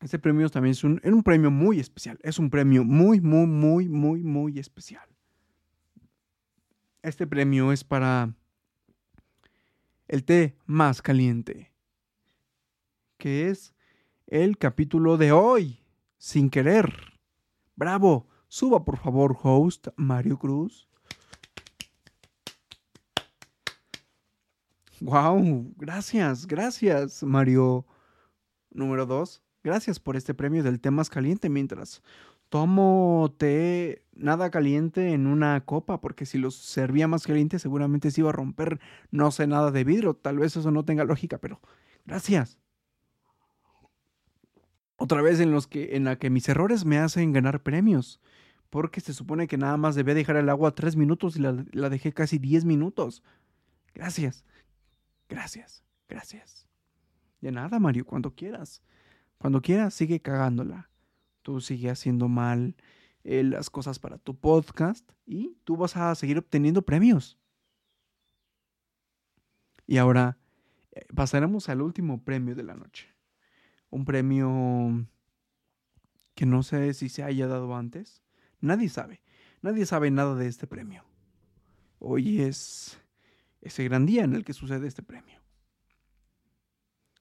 Este 0.01 0.19
premio 0.19 0.51
también 0.51 0.73
es 0.73 0.83
un, 0.83 1.01
un 1.05 1.23
premio 1.23 1.53
muy 1.53 1.79
especial. 1.79 2.19
Es 2.23 2.41
un 2.41 2.51
premio 2.51 2.85
muy, 2.85 3.21
muy, 3.21 3.47
muy, 3.47 3.89
muy, 3.89 4.23
muy 4.25 4.59
especial. 4.59 5.09
Este 7.01 7.29
premio 7.29 7.71
es 7.71 7.85
para 7.85 8.35
el 10.09 10.25
té 10.25 10.57
más 10.67 11.01
caliente, 11.01 11.73
que 13.19 13.49
es 13.51 13.74
el 14.35 14.59
capítulo 14.59 15.17
de 15.17 15.31
hoy, 15.31 15.79
sin 16.19 16.51
querer. 16.51 16.93
Bravo, 17.77 18.27
Suba 18.49 18.85
por 18.85 18.99
favor, 18.99 19.39
host 19.41 19.87
Mario 19.95 20.41
Cruz. 20.41 20.89
Wow, 25.01 25.73
gracias, 25.77 26.49
gracias, 26.49 27.23
Mario 27.23 27.87
número 28.73 29.07
2. 29.07 29.41
Gracias 29.63 30.01
por 30.01 30.17
este 30.17 30.35
premio 30.35 30.65
del 30.65 30.81
té 30.81 30.91
más 30.91 31.11
caliente 31.11 31.49
mientras 31.49 32.03
tomo 32.49 33.33
té 33.39 34.05
nada 34.15 34.51
caliente 34.51 35.13
en 35.13 35.29
una 35.29 35.65
copa, 35.65 36.01
porque 36.01 36.27
si 36.27 36.39
lo 36.39 36.51
servía 36.51 37.07
más 37.07 37.25
caliente 37.25 37.61
seguramente 37.61 38.11
se 38.11 38.23
iba 38.23 38.31
a 38.31 38.33
romper, 38.33 38.81
no 39.13 39.31
sé 39.31 39.47
nada 39.47 39.71
de 39.71 39.85
vidrio, 39.85 40.15
tal 40.15 40.39
vez 40.39 40.57
eso 40.57 40.73
no 40.73 40.85
tenga 40.85 41.05
lógica, 41.05 41.39
pero 41.39 41.61
gracias. 42.05 42.64
Otra 44.97 45.23
vez 45.23 45.41
en 45.41 45.51
los 45.51 45.67
que 45.67 45.97
en 45.97 46.05
la 46.05 46.17
que 46.17 46.31
mis 46.31 46.49
errores 46.49 46.85
me 46.85 46.99
hacen 46.99 47.33
ganar 47.33 47.63
premios 47.63 48.21
porque 48.75 49.01
se 49.01 49.15
supone 49.15 49.47
que 49.47 49.57
nada 49.57 49.77
más 49.77 49.95
debía 49.95 50.15
dejar 50.15 50.35
el 50.35 50.49
agua 50.49 50.75
tres 50.75 50.97
minutos 50.97 51.37
y 51.37 51.39
la, 51.39 51.53
dejé 51.89 52.13
casi 52.13 52.39
diez 52.39 52.65
minutos. 52.65 53.23
Gracias, 53.95 54.45
gracias, 55.29 55.85
gracias. 56.09 56.69
De 57.41 57.53
nada, 57.53 57.79
Mario, 57.79 58.05
cuando 58.05 58.35
quieras. 58.35 58.83
Cuando 59.39 59.63
quieras, 59.63 59.95
sigue 59.95 60.19
cagándola. 60.21 60.91
Tú 61.43 61.61
sigue 61.61 61.89
haciendo 61.89 62.27
mal 62.27 62.75
eh, 63.23 63.45
las 63.45 63.71
cosas 63.71 64.01
para 64.01 64.19
tu 64.19 64.37
podcast 64.37 65.09
y 65.25 65.57
tú 65.63 65.77
vas 65.77 65.97
a 65.97 66.13
seguir 66.17 66.39
obteniendo 66.39 66.83
premios. 66.83 67.39
Y 69.87 69.99
ahora 69.99 70.37
eh, 70.91 71.07
pasaremos 71.15 71.69
al 71.69 71.81
último 71.81 72.25
premio 72.25 72.57
de 72.57 72.65
la 72.65 72.75
noche. 72.75 73.14
Un 73.95 74.05
premio 74.05 75.07
que 76.35 76.47
no 76.47 76.65
sé 76.65 76.95
si 76.95 77.09
se 77.09 77.23
haya 77.23 77.47
dado 77.47 77.77
antes. 77.77 78.25
Nadie 78.61 78.89
sabe. 78.89 79.21
Nadie 79.63 79.87
sabe 79.87 80.11
nada 80.11 80.35
de 80.35 80.49
este 80.49 80.67
premio. 80.67 81.05
Hoy 82.01 82.41
es 82.41 83.01
ese 83.61 83.85
gran 83.85 84.05
día 84.05 84.25
en 84.25 84.35
el 84.35 84.45
que 84.45 84.53
sucede 84.53 84.89
este 84.89 85.05
premio. 85.05 85.41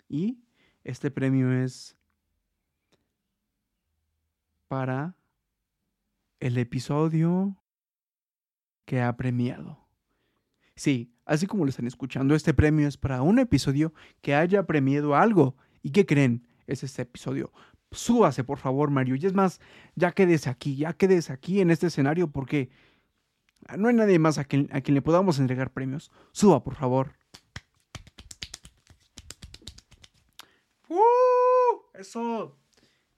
Y 0.10 0.40
este 0.84 1.12
premio 1.12 1.54
es 1.54 1.96
para 4.68 5.16
el 6.40 6.58
episodio 6.58 7.56
que 8.86 9.00
ha 9.00 9.16
premiado. 9.16 9.88
Sí, 10.76 11.14
así 11.26 11.46
como 11.46 11.66
lo 11.66 11.70
están 11.70 11.86
escuchando, 11.86 12.34
este 12.34 12.56
premio 12.56 12.88
es 12.88 12.98
para 12.98 13.22
un 13.22 13.38
episodio 13.38 13.94
que 14.22 14.34
haya 14.34 14.66
premiado 14.66 15.16
algo. 15.16 15.56
¿Y 15.84 15.92
qué 15.92 16.08
creen? 16.08 16.48
Es 16.68 16.84
este 16.84 17.04
episodio 17.04 17.52
súbase, 17.94 18.44
por 18.44 18.58
favor, 18.58 18.90
Mario. 18.90 19.16
Y 19.16 19.26
es 19.26 19.34
más, 19.34 19.60
ya 19.96 20.12
quédese 20.12 20.50
aquí, 20.50 20.76
ya 20.76 20.94
quédese 20.94 21.34
aquí 21.34 21.62
en 21.62 21.72
este 21.72 21.88
escenario 21.88 22.28
porque 22.28 22.70
no 23.78 23.88
hay 23.88 23.96
nadie 23.96 24.20
más 24.20 24.38
a 24.38 24.44
quien, 24.44 24.70
a 24.72 24.82
quien 24.82 24.96
le 24.96 25.02
podamos 25.02 25.40
entregar 25.40 25.72
premios. 25.72 26.12
Suba, 26.32 26.64
por 26.64 26.76
favor. 26.76 27.14
¡Uh! 30.90 30.98
Eso. 31.94 32.58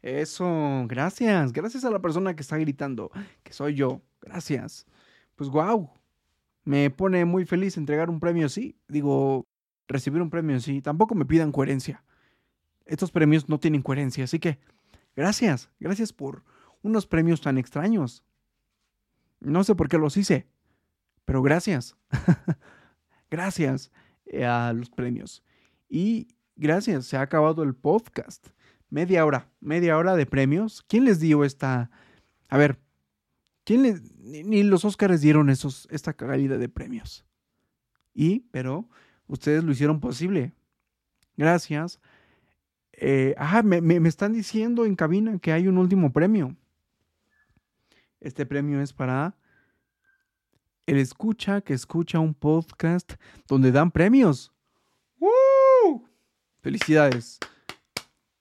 Eso. 0.01 0.85
Gracias. 0.87 1.51
Gracias 1.51 1.83
a 1.85 1.89
la 1.89 1.99
persona 1.99 2.35
que 2.35 2.41
está 2.41 2.57
gritando, 2.57 3.11
que 3.43 3.53
soy 3.53 3.75
yo. 3.75 4.01
Gracias. 4.21 4.85
Pues 5.35 5.49
wow. 5.49 5.89
Me 6.63 6.89
pone 6.89 7.25
muy 7.25 7.45
feliz 7.45 7.77
entregar 7.77 8.09
un 8.09 8.19
premio 8.19 8.47
así. 8.47 8.75
Digo, 8.87 9.45
recibir 9.87 10.21
un 10.21 10.29
premio 10.29 10.57
así. 10.57 10.81
Tampoco 10.81 11.15
me 11.15 11.25
pidan 11.25 11.51
coherencia 11.51 12.03
estos 12.85 13.11
premios 13.11 13.49
no 13.49 13.59
tienen 13.59 13.81
coherencia. 13.81 14.23
Así 14.23 14.39
que, 14.39 14.59
gracias, 15.15 15.69
gracias 15.79 16.13
por 16.13 16.43
unos 16.81 17.07
premios 17.07 17.41
tan 17.41 17.57
extraños. 17.57 18.23
No 19.39 19.63
sé 19.63 19.75
por 19.75 19.89
qué 19.89 19.97
los 19.97 20.17
hice, 20.17 20.47
pero 21.25 21.41
gracias. 21.41 21.95
Gracias 23.29 23.91
eh, 24.25 24.45
a 24.45 24.71
los 24.71 24.89
premios. 24.89 25.43
Y 25.89 26.27
gracias, 26.55 27.05
se 27.05 27.17
ha 27.17 27.21
acabado 27.21 27.63
el 27.63 27.75
podcast. 27.75 28.47
Media 28.89 29.25
hora, 29.25 29.49
media 29.59 29.97
hora 29.97 30.15
de 30.15 30.25
premios. 30.25 30.83
¿Quién 30.87 31.05
les 31.05 31.19
dio 31.19 31.43
esta... 31.43 31.89
A 32.49 32.57
ver, 32.57 32.79
¿quién 33.63 33.83
les... 33.83 34.15
Ni 34.19 34.63
los 34.63 34.85
Oscars 34.85 35.21
dieron 35.21 35.49
esos, 35.49 35.87
esta 35.91 36.13
calidad 36.13 36.59
de 36.59 36.69
premios. 36.69 37.25
Y, 38.13 38.41
pero, 38.51 38.87
ustedes 39.27 39.63
lo 39.63 39.71
hicieron 39.71 39.99
posible. 39.99 40.53
Gracias. 41.35 41.99
Ah, 43.37 43.61
me, 43.63 43.81
me 43.81 44.09
están 44.09 44.33
diciendo 44.33 44.85
en 44.85 44.95
cabina 44.95 45.39
que 45.39 45.51
hay 45.51 45.67
un 45.67 45.77
último 45.77 46.11
premio. 46.13 46.55
Este 48.19 48.45
premio 48.45 48.81
es 48.81 48.93
para 48.93 49.35
el 50.85 50.97
escucha 50.97 51.61
que 51.61 51.73
escucha 51.73 52.19
un 52.19 52.33
podcast 52.33 53.13
donde 53.47 53.71
dan 53.71 53.91
premios. 53.91 54.53
¡Woo! 55.19 56.07
Felicidades 56.61 57.39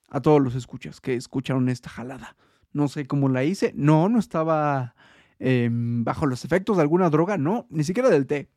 a 0.09 0.21
todos 0.21 0.41
los 0.41 0.55
escuchas 0.55 1.01
que 1.01 1.15
escucharon 1.15 1.69
esta 1.69 1.91
jalada. 1.91 2.37
No 2.73 2.89
sé 2.89 3.07
cómo 3.07 3.29
la 3.29 3.45
hice. 3.45 3.73
No, 3.77 4.09
no 4.09 4.19
estaba 4.19 4.95
em, 5.39 6.05
bajo 6.05 6.27
los 6.27 6.45
efectos 6.45 6.77
de 6.77 6.83
alguna 6.83 7.11
droga. 7.11 7.39
No, 7.39 7.67
ni 7.71 7.85
siquiera 7.85 8.11
del 8.11 8.27
té. 8.27 8.51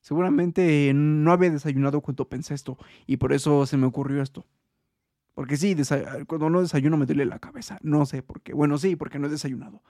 Seguramente 0.00 0.92
no 0.94 1.32
había 1.32 1.50
desayunado 1.50 2.00
cuando 2.00 2.28
pensé 2.28 2.54
esto 2.54 2.76
y 3.06 3.18
por 3.18 3.32
eso 3.32 3.66
se 3.66 3.76
me 3.76 3.86
ocurrió 3.86 4.22
esto. 4.22 4.46
Porque 5.34 5.56
sí, 5.56 5.74
cuando 6.26 6.50
no 6.50 6.60
desayuno 6.60 6.96
me 6.96 7.06
duele 7.06 7.24
la 7.24 7.38
cabeza. 7.38 7.78
No 7.82 8.04
sé 8.04 8.22
por 8.22 8.42
qué. 8.42 8.52
Bueno, 8.52 8.76
sí, 8.78 8.96
porque 8.96 9.18
no 9.18 9.26
he 9.26 9.30
desayunado. 9.30 9.82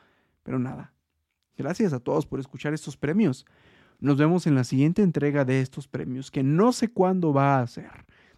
Pero 0.43 0.59
nada. 0.59 0.95
Gracias 1.57 1.93
a 1.93 2.01
todos 2.01 2.27
por 2.27 2.41
escuchar 2.41 2.75
estos 2.75 2.97
premios. 2.97 3.45
Nos 3.99 4.17
vemos 4.17 4.47
en 4.47 4.55
la 4.55 4.65
siguiente 4.65 5.03
entrega 5.03 5.45
de 5.45 5.61
estos 5.61 5.87
premios, 5.89 6.31
que 6.31 6.43
no 6.43 6.73
sé 6.73 6.89
cuándo 6.89 7.33
va 7.33 7.61
a 7.61 7.67
ser. 7.67 7.91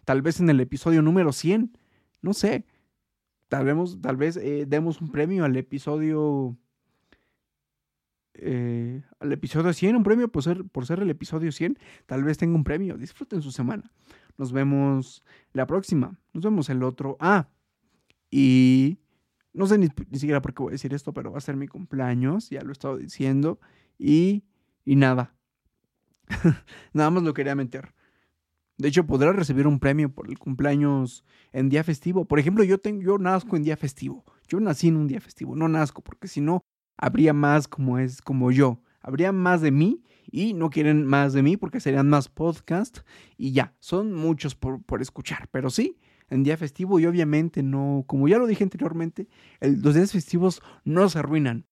Tal 0.03 0.21
vez 0.21 0.39
en 0.39 0.49
el 0.49 0.59
episodio 0.59 1.01
número 1.01 1.31
100. 1.31 1.75
No 2.21 2.33
sé. 2.33 2.65
Tal 3.47 3.65
vez, 3.65 4.01
tal 4.01 4.17
vez 4.17 4.37
eh, 4.37 4.65
demos 4.67 5.01
un 5.01 5.11
premio 5.11 5.45
al 5.45 5.55
episodio. 5.55 6.57
Eh, 8.37 9.01
al 9.19 9.31
episodio 9.31 9.71
100, 9.71 9.95
un 9.95 10.03
premio 10.03 10.27
por 10.29 10.43
ser, 10.43 10.99
el 10.99 11.09
episodio 11.09 11.51
100. 11.51 11.77
Tal 12.05 12.23
vez 12.23 12.37
tenga 12.37 12.55
un 12.55 12.63
premio. 12.63 12.97
Disfruten 12.97 13.41
su 13.41 13.51
semana. 13.51 13.91
Nos 14.37 14.51
vemos 14.51 15.23
la 15.53 15.65
próxima. 15.65 16.19
Nos 16.33 16.43
vemos 16.43 16.69
el 16.69 16.83
otro. 16.83 17.17
Ah, 17.19 17.49
y 18.29 18.99
no 19.53 19.67
sé 19.67 19.77
ni, 19.77 19.87
siquiera 20.13 20.41
por 20.41 20.53
qué 20.53 20.63
voy 20.63 20.71
a 20.71 20.73
decir 20.73 20.93
esto, 20.93 21.13
pero 21.13 21.31
va 21.31 21.37
a 21.37 21.41
ser 21.41 21.55
mi 21.55 21.67
cumpleaños. 21.67 22.49
Ya 22.49 22.61
lo 22.61 22.69
he 22.69 22.73
estado 22.73 22.97
diciendo. 22.97 23.59
Y, 23.97 24.43
y 24.83 24.95
nada. 24.95 25.33
nada 26.93 27.09
más 27.09 27.23
lo 27.23 27.33
quería 27.33 27.55
meter. 27.55 27.93
De 28.77 28.89
hecho, 28.89 29.05
podrá 29.05 29.31
recibir 29.31 29.67
un 29.67 29.79
premio 29.79 30.13
por 30.13 30.29
el 30.29 30.37
cumpleaños 30.37 31.23
en 31.53 31.69
día 31.69 31.85
festivo. 31.85 32.25
Por 32.25 32.39
ejemplo, 32.39 32.65
yo, 32.65 32.77
tengo, 32.79 33.01
yo 33.01 33.17
nazco 33.17 33.55
en 33.55 33.63
día 33.63 33.77
festivo. 33.77 34.25
Yo 34.49 34.59
nací 34.59 34.89
en 34.89 34.97
un 34.97 35.07
día 35.07 35.21
festivo, 35.21 35.55
no 35.55 35.69
nazco, 35.69 36.03
porque 36.03 36.27
si 36.27 36.41
no, 36.41 36.65
habría 36.97 37.33
más 37.33 37.67
como 37.67 37.99
es 37.99 38.21
como 38.21 38.51
yo. 38.51 38.79
Habría 39.01 39.31
más 39.31 39.61
de 39.61 39.71
mí 39.71 40.01
y 40.31 40.53
no 40.53 40.69
quieren 40.69 41.05
más 41.05 41.33
de 41.33 41.43
mí 41.43 41.57
porque 41.57 41.79
serían 41.79 42.09
más 42.09 42.27
podcast 42.27 42.99
y 43.37 43.51
ya, 43.51 43.75
son 43.79 44.13
muchos 44.13 44.55
por, 44.55 44.81
por 44.83 45.01
escuchar. 45.01 45.47
Pero 45.51 45.69
sí, 45.69 45.99
en 46.29 46.43
día 46.43 46.57
festivo 46.57 46.99
y 46.99 47.05
obviamente 47.05 47.63
no, 47.63 48.03
como 48.07 48.27
ya 48.27 48.37
lo 48.37 48.47
dije 48.47 48.63
anteriormente, 48.63 49.27
los 49.61 49.93
días 49.93 50.11
festivos 50.11 50.61
no 50.83 51.09
se 51.09 51.19
arruinan. 51.19 51.65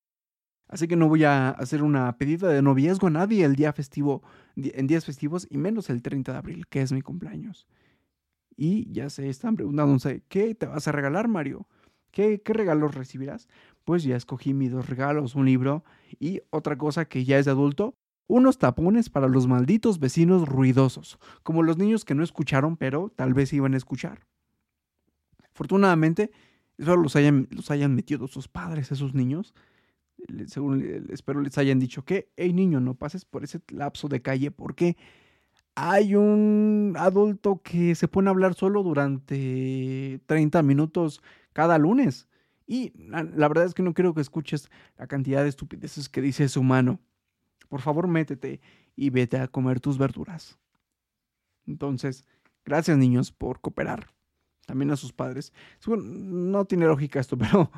Así 0.67 0.87
que 0.87 0.95
no 0.95 1.07
voy 1.07 1.23
a 1.23 1.49
hacer 1.49 1.83
una 1.83 2.17
pedida 2.17 2.47
de 2.47 2.61
noviazgo 2.61 3.07
a 3.07 3.11
nadie 3.11 3.45
el 3.45 3.55
día 3.55 3.73
festivo, 3.73 4.23
en 4.55 4.87
días 4.87 5.05
festivos 5.05 5.45
y 5.49 5.57
menos 5.57 5.89
el 5.89 6.01
30 6.01 6.31
de 6.31 6.37
abril, 6.37 6.67
que 6.67 6.81
es 6.81 6.91
mi 6.91 7.01
cumpleaños. 7.01 7.67
Y 8.55 8.91
ya 8.91 9.09
se 9.09 9.29
están 9.29 9.55
preguntando, 9.55 9.97
¿qué 10.29 10.55
te 10.55 10.65
vas 10.65 10.87
a 10.87 10.91
regalar, 10.91 11.27
Mario? 11.27 11.67
¿Qué, 12.11 12.41
¿Qué 12.41 12.53
regalos 12.53 12.95
recibirás? 12.95 13.47
Pues 13.85 14.03
ya 14.03 14.15
escogí 14.15 14.53
mis 14.53 14.71
dos 14.71 14.87
regalos, 14.87 15.35
un 15.35 15.45
libro 15.45 15.83
y 16.19 16.41
otra 16.49 16.77
cosa 16.77 17.05
que 17.05 17.25
ya 17.25 17.37
es 17.37 17.45
de 17.45 17.51
adulto, 17.51 17.95
unos 18.27 18.57
tapones 18.57 19.09
para 19.09 19.27
los 19.27 19.47
malditos 19.47 19.99
vecinos 19.99 20.47
ruidosos, 20.47 21.19
como 21.43 21.63
los 21.63 21.77
niños 21.77 22.05
que 22.05 22.15
no 22.15 22.23
escucharon, 22.23 22.77
pero 22.77 23.11
tal 23.15 23.33
vez 23.33 23.51
iban 23.51 23.73
a 23.73 23.77
escuchar. 23.77 24.25
Afortunadamente, 25.53 26.31
eso 26.77 26.95
los 26.95 27.15
hayan, 27.15 27.47
los 27.51 27.69
hayan 27.71 27.93
metido 27.93 28.27
sus 28.27 28.47
padres, 28.47 28.91
esos 28.91 29.13
niños, 29.13 29.53
según 30.47 31.07
espero 31.11 31.41
les 31.41 31.57
hayan 31.57 31.79
dicho 31.79 32.05
que, 32.05 32.29
hey 32.37 32.53
niño, 32.53 32.79
no 32.79 32.95
pases 32.95 33.25
por 33.25 33.43
ese 33.43 33.61
lapso 33.69 34.07
de 34.07 34.21
calle 34.21 34.51
porque 34.51 34.97
hay 35.75 36.15
un 36.15 36.95
adulto 36.97 37.61
que 37.63 37.95
se 37.95 38.07
pone 38.07 38.29
a 38.29 38.31
hablar 38.31 38.53
solo 38.53 38.83
durante 38.83 40.21
30 40.25 40.61
minutos 40.63 41.21
cada 41.51 41.77
lunes. 41.77 42.27
Y 42.65 42.93
la, 42.95 43.23
verdad 43.47 43.65
es 43.65 43.73
que 43.73 43.83
no 43.83 43.93
quiero 43.93 44.13
que 44.13 44.21
escuches 44.21 44.69
la 44.97 45.07
cantidad 45.07 45.43
de 45.43 45.49
estupideces 45.49 46.09
que 46.09 46.21
dice 46.21 46.45
ese 46.45 46.59
humano. 46.59 46.99
Por 47.69 47.81
favor, 47.81 48.07
métete 48.07 48.61
y 48.95 49.09
vete 49.09 49.37
a 49.37 49.47
comer 49.47 49.79
tus 49.79 49.97
verduras. 49.97 50.57
Entonces, 51.65 52.25
gracias 52.65 52.97
niños 52.97 53.31
por 53.31 53.59
cooperar. 53.59 54.07
También 54.65 54.91
a 54.91 54.95
sus 54.95 55.11
padres. 55.11 55.51
no 55.87 56.65
tiene 56.65 56.85
lógica 56.85 57.19
esto, 57.19 57.37
pero 57.37 57.71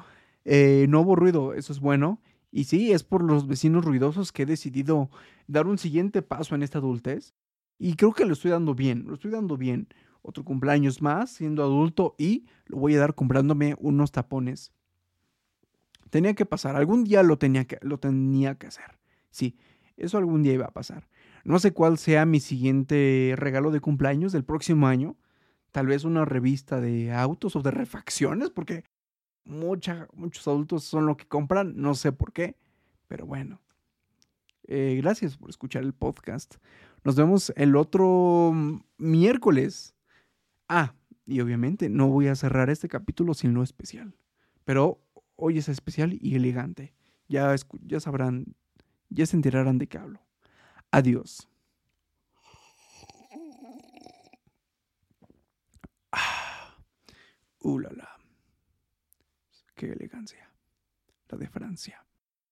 eh, 0.43 0.85
no 0.89 1.01
hubo 1.01 1.15
ruido, 1.15 1.53
eso 1.53 1.73
es 1.73 1.79
bueno. 1.79 2.21
Y 2.51 2.65
sí, 2.65 2.93
es 2.93 3.03
por 3.03 3.23
los 3.23 3.47
vecinos 3.47 3.83
ruidosos 3.83 4.31
que 4.31 4.43
he 4.43 4.45
decidido 4.45 5.09
dar 5.47 5.67
un 5.67 5.77
siguiente 5.77 6.21
paso 6.21 6.55
en 6.55 6.63
esta 6.63 6.77
adultez. 6.77 7.33
Y 7.77 7.95
creo 7.95 8.13
que 8.13 8.25
lo 8.25 8.33
estoy 8.33 8.51
dando 8.51 8.73
bien, 8.75 9.05
lo 9.07 9.15
estoy 9.15 9.31
dando 9.31 9.57
bien. 9.57 9.89
Otro 10.27 10.43
cumpleaños 10.43 11.03
más, 11.03 11.29
siendo 11.29 11.61
adulto, 11.61 12.15
y 12.17 12.45
lo 12.65 12.77
voy 12.77 12.95
a 12.95 12.99
dar 12.99 13.13
comprándome 13.13 13.75
unos 13.77 14.11
tapones. 14.11 14.71
Tenía 16.09 16.33
que 16.33 16.47
pasar, 16.47 16.75
algún 16.75 17.03
día 17.03 17.21
lo 17.21 17.37
tenía 17.37 17.65
que, 17.65 17.77
lo 17.81 17.99
tenía 17.99 18.55
que 18.55 18.65
hacer. 18.65 18.97
Sí, 19.29 19.55
eso 19.97 20.17
algún 20.17 20.41
día 20.41 20.53
iba 20.53 20.65
a 20.65 20.71
pasar. 20.71 21.07
No 21.43 21.59
sé 21.59 21.73
cuál 21.73 21.99
sea 21.99 22.25
mi 22.25 22.39
siguiente 22.39 23.35
regalo 23.37 23.69
de 23.69 23.81
cumpleaños 23.81 24.31
del 24.31 24.43
próximo 24.43 24.87
año. 24.87 25.15
Tal 25.71 25.85
vez 25.85 26.05
una 26.05 26.25
revista 26.25 26.81
de 26.81 27.13
autos 27.13 27.55
o 27.55 27.61
de 27.61 27.69
refacciones, 27.69 28.49
porque 28.49 28.83
muchos 29.43 30.47
adultos 30.47 30.85
son 30.85 31.05
lo 31.05 31.17
que 31.17 31.27
compran, 31.27 31.73
no 31.75 31.93
sé 31.93 32.11
por 32.11 32.33
qué, 32.33 32.55
pero 33.07 33.27
bueno. 33.27 33.61
Eh, 34.67 34.99
gracias 35.03 35.37
por 35.37 35.51
escuchar 35.51 35.83
el 35.83 35.93
podcast. 35.93 36.55
Nos 37.03 37.15
vemos 37.15 37.53
el 37.55 37.75
otro 37.75 38.81
miércoles. 38.97 39.94
Ah, 40.67 40.95
y 41.25 41.39
obviamente 41.41 41.89
no 41.89 42.07
voy 42.07 42.27
a 42.27 42.35
cerrar 42.35 42.69
este 42.69 42.87
capítulo 42.87 43.33
sin 43.33 43.53
lo 43.53 43.63
especial. 43.63 44.15
Pero 44.63 45.01
hoy 45.35 45.57
es 45.57 45.69
especial 45.69 46.17
y 46.19 46.35
elegante. 46.35 46.93
Ya, 47.27 47.55
ya 47.81 47.99
sabrán, 47.99 48.55
ya 49.09 49.25
se 49.25 49.35
enterarán 49.35 49.77
de 49.77 49.87
qué 49.87 49.97
hablo. 49.97 50.21
Adiós. 50.91 51.47
Uh, 57.59 57.79
la. 57.79 58.19
Qué 59.73 59.91
elegancia. 59.91 60.51
La 61.29 61.37
de 61.39 61.47
Francia. 61.47 62.04